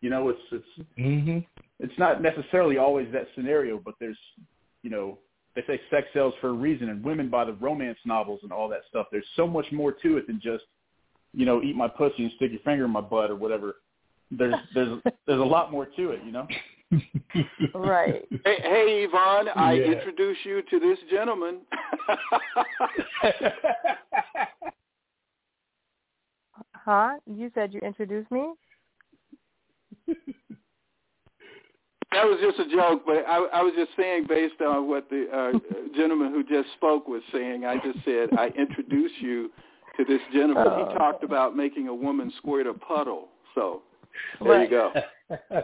[0.00, 1.38] You know, it's it's hmm
[1.80, 4.18] it's not necessarily always that scenario, but there's,
[4.82, 5.18] you know,
[5.56, 8.68] they say sex sells for a reason, and women buy the romance novels and all
[8.68, 9.06] that stuff.
[9.10, 10.64] There's so much more to it than just,
[11.32, 13.76] you know, eat my pussy and stick your finger in my butt or whatever.
[14.30, 16.46] There's there's there's a lot more to it, you know.
[17.74, 18.26] Right.
[18.44, 21.60] Hey, hey Yvonne, I introduce you to this gentleman.
[26.84, 27.18] Huh?
[27.26, 28.52] You said you introduced me?
[32.12, 35.26] That was just a joke, but I, I was just saying based on what the
[35.32, 35.58] uh,
[35.96, 37.64] gentleman who just spoke was saying.
[37.64, 39.50] I just said I introduce you
[39.96, 40.66] to this gentleman.
[40.66, 40.88] Oh.
[40.88, 43.28] He talked about making a woman squirt a puddle.
[43.54, 43.82] So
[44.40, 44.70] there Right.
[44.70, 44.92] you go.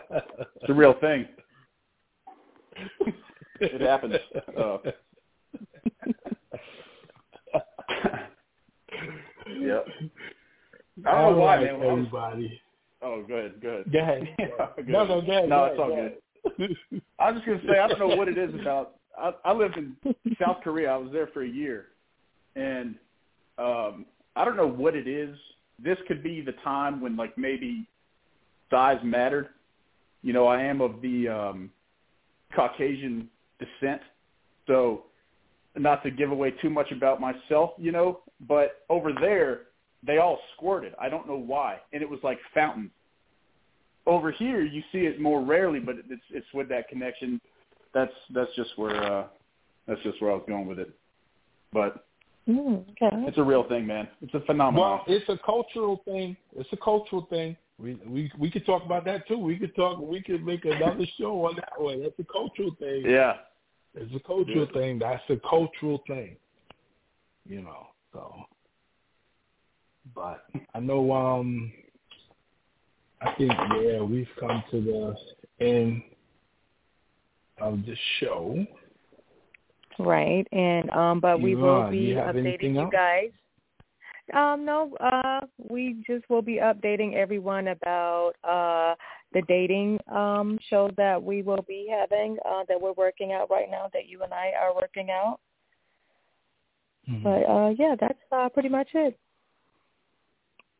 [0.61, 1.27] It's a real thing.
[3.61, 4.15] it happens.
[4.57, 4.79] Uh,
[9.61, 9.87] yep.
[11.07, 11.83] I don't know why, man.
[11.83, 12.61] Everybody.
[13.03, 13.93] oh, good, good.
[13.93, 14.29] Go ahead.
[14.39, 14.89] Yeah, good.
[14.89, 15.49] No, no, go ahead.
[15.49, 16.77] No, it's all good.
[17.19, 18.93] I was just gonna say I don't know what it is about.
[19.19, 19.97] I, I lived in
[20.41, 20.91] South Korea.
[20.93, 21.87] I was there for a year,
[22.55, 22.95] and
[23.59, 25.37] um, I don't know what it is.
[25.83, 27.89] This could be the time when like maybe
[28.71, 29.49] size mattered.
[30.23, 31.71] You know, I am of the um,
[32.55, 34.01] Caucasian descent,
[34.67, 35.05] so
[35.77, 39.63] not to give away too much about myself, you know, but over there
[40.07, 40.95] they all squirted.
[41.01, 42.91] I don't know why, and it was like fountains
[44.07, 47.41] over here you see it more rarely, but it's it's with that connection.
[47.93, 49.27] That's that's just where uh
[49.87, 50.91] that's just where I was going with it.
[51.73, 52.03] But
[52.49, 53.27] Mm, okay.
[53.27, 54.07] it's a real thing, man.
[54.23, 54.81] It's a phenomenon.
[54.81, 56.37] Well, it's a cultural thing.
[56.55, 57.57] It's a cultural thing.
[57.79, 59.39] We we we could talk about that too.
[59.39, 60.01] We could talk.
[60.01, 62.03] We could make another show on that one.
[62.03, 63.03] That's a cultural thing.
[63.07, 63.35] yeah.
[63.95, 64.73] It's a cultural Yeah.
[64.81, 64.99] thing.
[64.99, 66.37] That's a cultural thing.
[67.47, 67.89] You know.
[68.13, 68.35] So,
[70.15, 71.13] but I know.
[71.13, 71.73] Um,
[73.23, 73.53] I think
[73.83, 76.03] yeah, we've come to the end
[77.61, 78.67] of the show.
[79.99, 80.47] Right.
[80.53, 82.93] And um but we will be you updating anything you else?
[82.93, 83.31] guys.
[84.35, 88.95] Um no, uh we just will be updating everyone about uh
[89.33, 93.71] the dating um show that we will be having uh that we're working out right
[93.71, 95.39] now that you and I are working out.
[97.23, 99.17] But uh yeah, that's uh pretty much it.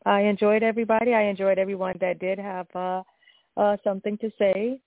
[0.05, 1.13] I enjoyed everybody.
[1.13, 3.03] I enjoyed everyone that did have uh
[3.55, 4.81] uh something to say.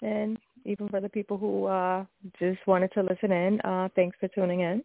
[0.00, 2.04] And even for the people who uh
[2.38, 4.82] just wanted to listen in, uh thanks for tuning in.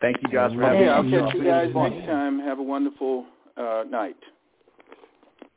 [0.00, 1.18] Thank you guys for Yeah, having me.
[1.18, 2.38] I'll catch you guys It next time.
[2.40, 3.26] Have a wonderful
[3.56, 4.16] uh, night.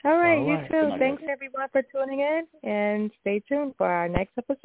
[0.06, 0.72] All right, All you right.
[0.72, 0.90] too.
[1.00, 4.58] Thanks everyone for tuning in and stay tuned for our next episode.